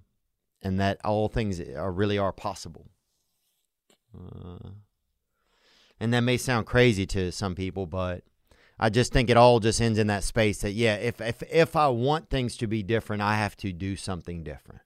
[0.63, 2.91] and that all things are really are possible.
[4.17, 4.71] Uh,
[5.99, 8.23] and that may sound crazy to some people, but
[8.79, 11.77] I just think it all just ends in that space that yeah, if if if
[11.77, 14.83] I want things to be different, I have to do something different.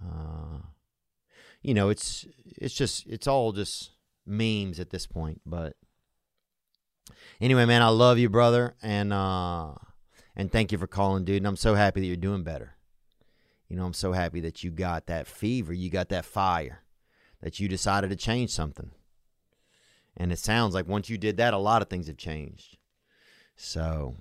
[0.00, 0.58] Uh,
[1.62, 3.90] you know, it's it's just it's all just
[4.24, 5.76] memes at this point, but
[7.40, 9.72] anyway, man, I love you, brother, and uh,
[10.36, 11.38] And thank you for calling, dude.
[11.38, 12.76] And I'm so happy that you're doing better.
[13.68, 16.82] You know, I'm so happy that you got that fever, you got that fire,
[17.40, 18.90] that you decided to change something.
[20.16, 22.76] And it sounds like once you did that, a lot of things have changed.
[23.56, 24.16] So,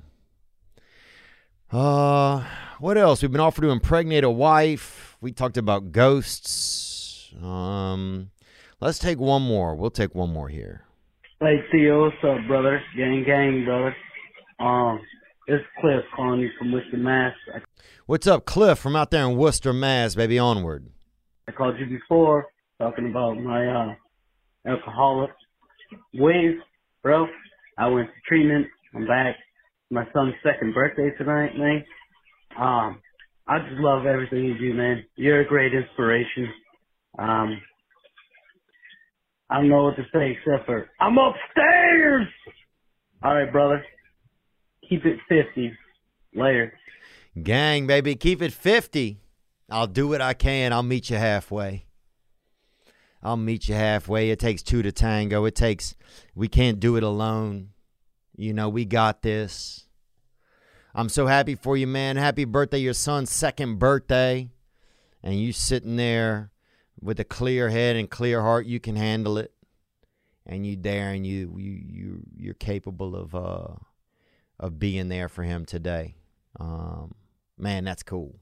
[1.71, 2.45] uh,
[2.79, 3.21] what else?
[3.21, 5.17] We've been offered to impregnate a wife.
[5.19, 7.33] We talked about ghosts.
[7.41, 8.31] Um,
[8.79, 9.75] let's take one more.
[9.75, 10.85] We'll take one more here.
[11.43, 12.79] Hey Theo, what's up, brother?
[12.95, 13.95] Gang, gang, brother.
[14.59, 15.01] Um,
[15.47, 17.33] it's Cliff calling you from Worcester, Mass.
[18.05, 20.37] What's up, Cliff from out there in Worcester, Mass, baby?
[20.37, 20.91] Onward.
[21.47, 22.45] I called you before
[22.79, 23.95] talking about my uh
[24.67, 25.31] alcoholic
[26.13, 26.57] ways,
[27.01, 27.25] bro.
[27.75, 28.67] I went to treatment.
[28.93, 29.35] I'm back.
[29.89, 31.83] My son's second birthday tonight, man.
[32.55, 33.01] Um,
[33.47, 35.05] I just love everything you do, man.
[35.15, 36.53] You're a great inspiration.
[37.17, 37.59] Um,
[39.51, 42.27] I don't know what to say except for I'm upstairs.
[43.21, 43.85] All right, brother.
[44.89, 45.73] Keep it fifty.
[46.33, 46.73] Later.
[47.41, 49.17] Gang, baby, keep it 50.
[49.69, 50.73] I'll do what I can.
[50.73, 51.85] I'll meet you halfway.
[53.23, 54.31] I'll meet you halfway.
[54.31, 55.45] It takes two to tango.
[55.45, 55.95] It takes,
[56.35, 57.69] we can't do it alone.
[58.35, 59.85] You know, we got this.
[60.93, 62.17] I'm so happy for you, man.
[62.17, 64.49] Happy birthday, your son's second birthday.
[65.23, 66.50] And you sitting there
[67.01, 69.53] with a clear head and clear heart, you can handle it.
[70.45, 73.75] And you dare and you you you you're capable of uh
[74.59, 76.15] of being there for him today.
[76.59, 77.13] Um
[77.57, 78.39] man, that's cool.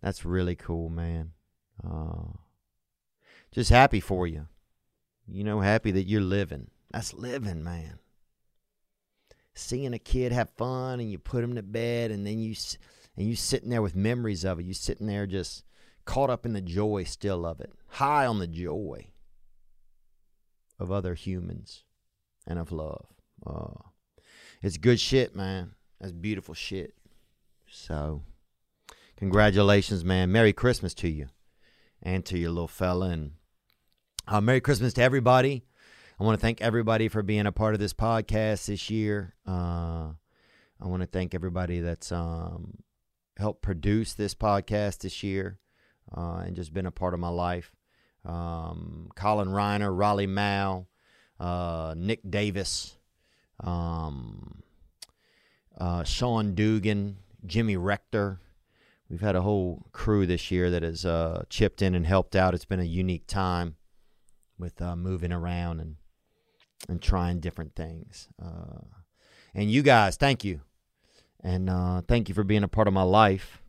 [0.00, 1.32] That's really cool, man.
[1.84, 2.38] Uh
[3.52, 4.48] just happy for you.
[5.28, 6.70] You know, happy that you're living.
[6.90, 7.98] That's living, man.
[9.54, 12.54] Seeing a kid have fun and you put him to bed and then you
[13.16, 14.64] and you sitting there with memories of it.
[14.64, 15.64] You sitting there just
[16.04, 17.72] caught up in the joy still of it.
[17.86, 19.08] High on the joy
[20.78, 21.84] of other humans
[22.46, 23.06] and of love.
[23.46, 23.88] Uh,
[24.62, 25.74] it's good shit, man.
[26.00, 26.94] That's beautiful shit.
[27.70, 28.22] So,
[29.16, 30.32] congratulations, man.
[30.32, 31.28] Merry Christmas to you
[32.02, 33.10] and to your little fella.
[33.10, 33.32] And
[34.26, 35.64] uh, Merry Christmas to everybody.
[36.18, 39.34] I want to thank everybody for being a part of this podcast this year.
[39.46, 40.12] Uh,
[40.80, 42.78] I want to thank everybody that's um,
[43.36, 45.58] helped produce this podcast this year
[46.16, 47.72] uh, and just been a part of my life.
[48.24, 50.86] Um, Colin Reiner, Raleigh Mao,
[51.40, 52.96] uh, Nick Davis,
[53.60, 54.62] um,
[55.78, 58.40] uh, Sean Dugan, Jimmy Rector.
[59.08, 62.54] We've had a whole crew this year that has uh, chipped in and helped out.
[62.54, 63.76] It's been a unique time
[64.58, 65.96] with uh, moving around and
[66.88, 68.28] and trying different things.
[68.42, 68.80] Uh,
[69.54, 70.62] and you guys, thank you,
[71.40, 71.68] and
[72.08, 73.61] thank you for being a part of my life.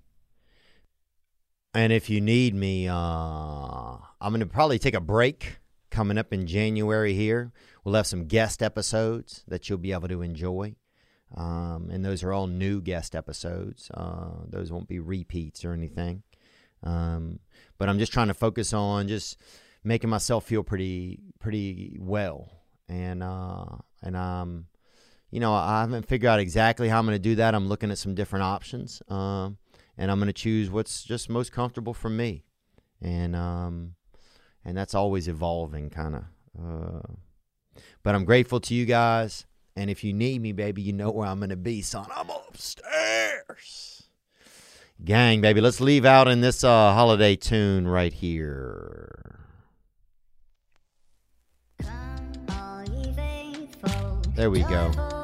[1.73, 5.57] And if you need me, uh, I'm going to probably take a break
[5.89, 7.51] coming up in January here.
[7.83, 10.75] We'll have some guest episodes that you'll be able to enjoy.
[11.35, 13.89] Um, and those are all new guest episodes.
[13.91, 16.21] Uh, those won't be repeats or anything.
[16.83, 17.39] Um,
[17.77, 19.37] but I'm just trying to focus on just
[19.83, 22.51] making myself feel pretty pretty well.
[22.87, 23.65] And uh,
[24.01, 24.65] and um,
[25.31, 27.55] you know, I haven't figured out exactly how I'm going to do that.
[27.55, 29.01] I'm looking at some different options.
[29.07, 29.57] Um,
[29.97, 32.43] and I'm going to choose what's just most comfortable for me.
[33.01, 33.95] And um,
[34.65, 36.23] and that's always evolving, kind of.
[36.57, 37.13] Uh,
[38.01, 39.45] but I'm grateful to you guys.
[39.75, 42.05] And if you need me, baby, you know where I'm going to be, son.
[42.15, 44.03] I'm upstairs.
[45.03, 49.39] Gang, baby, let's leave out in this uh, holiday tune right here.
[54.35, 55.22] There we go.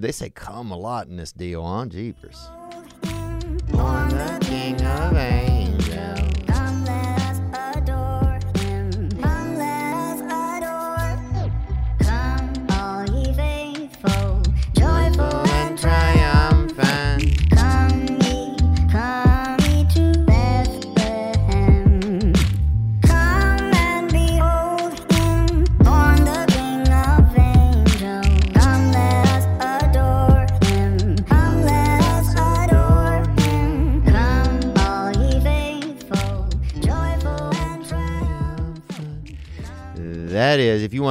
[0.00, 1.84] Dude, they say come a lot in this deal, huh?
[1.84, 2.48] Jeepers.
[3.02, 5.89] The King of Angels.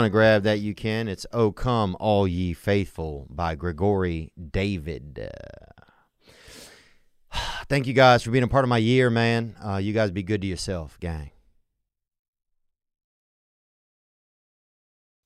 [0.10, 1.08] To grab that, you can.
[1.08, 5.30] It's "O Come, All Ye Faithful" by Gregory David.
[7.70, 9.56] Thank you guys for being a part of my year, man.
[9.64, 11.32] Uh, you guys be good to yourself, gang.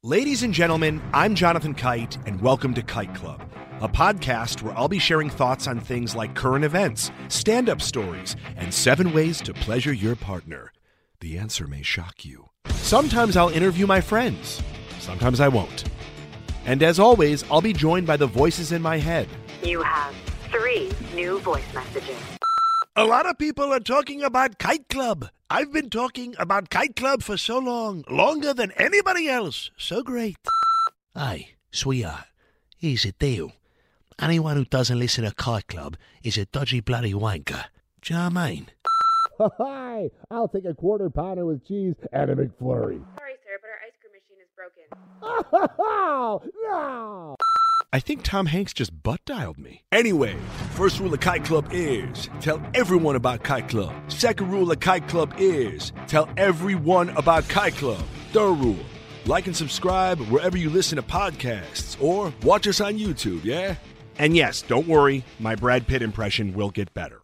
[0.03, 3.41] Ladies and gentlemen, I'm Jonathan Kite, and welcome to Kite Club,
[3.80, 8.35] a podcast where I'll be sharing thoughts on things like current events, stand up stories,
[8.57, 10.73] and seven ways to pleasure your partner.
[11.22, 12.49] The answer may shock you.
[12.94, 14.61] Sometimes I'll interview my friends,
[14.99, 15.85] sometimes I won't.
[16.65, 19.27] And as always, I'll be joined by the voices in my head.
[19.64, 20.14] You have
[20.52, 22.15] three new voice messages.
[22.95, 25.27] A lot of people are talking about Kite Club.
[25.49, 29.72] I've been talking about Kite Club for so long, longer than anybody else.
[29.76, 30.38] So great.
[31.15, 32.26] Hey, sweetheart,
[32.77, 33.53] here's the deal.
[34.19, 37.65] Anyone who doesn't listen to Kite Club is a dodgy bloody wanker.
[38.03, 38.68] Do you know what I mean?
[39.39, 43.01] Hi, I'll take a quarter pounder with cheese and a McFlurry.
[43.18, 44.84] Sorry, sir, but our ice cream machine is broken.
[45.22, 47.35] Oh, no!
[47.91, 49.84] I think Tom Hanks just butt dialed me.
[49.91, 50.35] Anyway,
[50.72, 53.93] first rule of Kite Club is tell everyone about Kite Club.
[54.11, 58.03] Second rule of Kite Club is tell everyone about Kite Club.
[58.31, 58.77] Third rule
[59.26, 63.76] like and subscribe wherever you listen to podcasts or watch us on YouTube, yeah?
[64.18, 67.23] And yes, don't worry, my Brad Pitt impression will get better.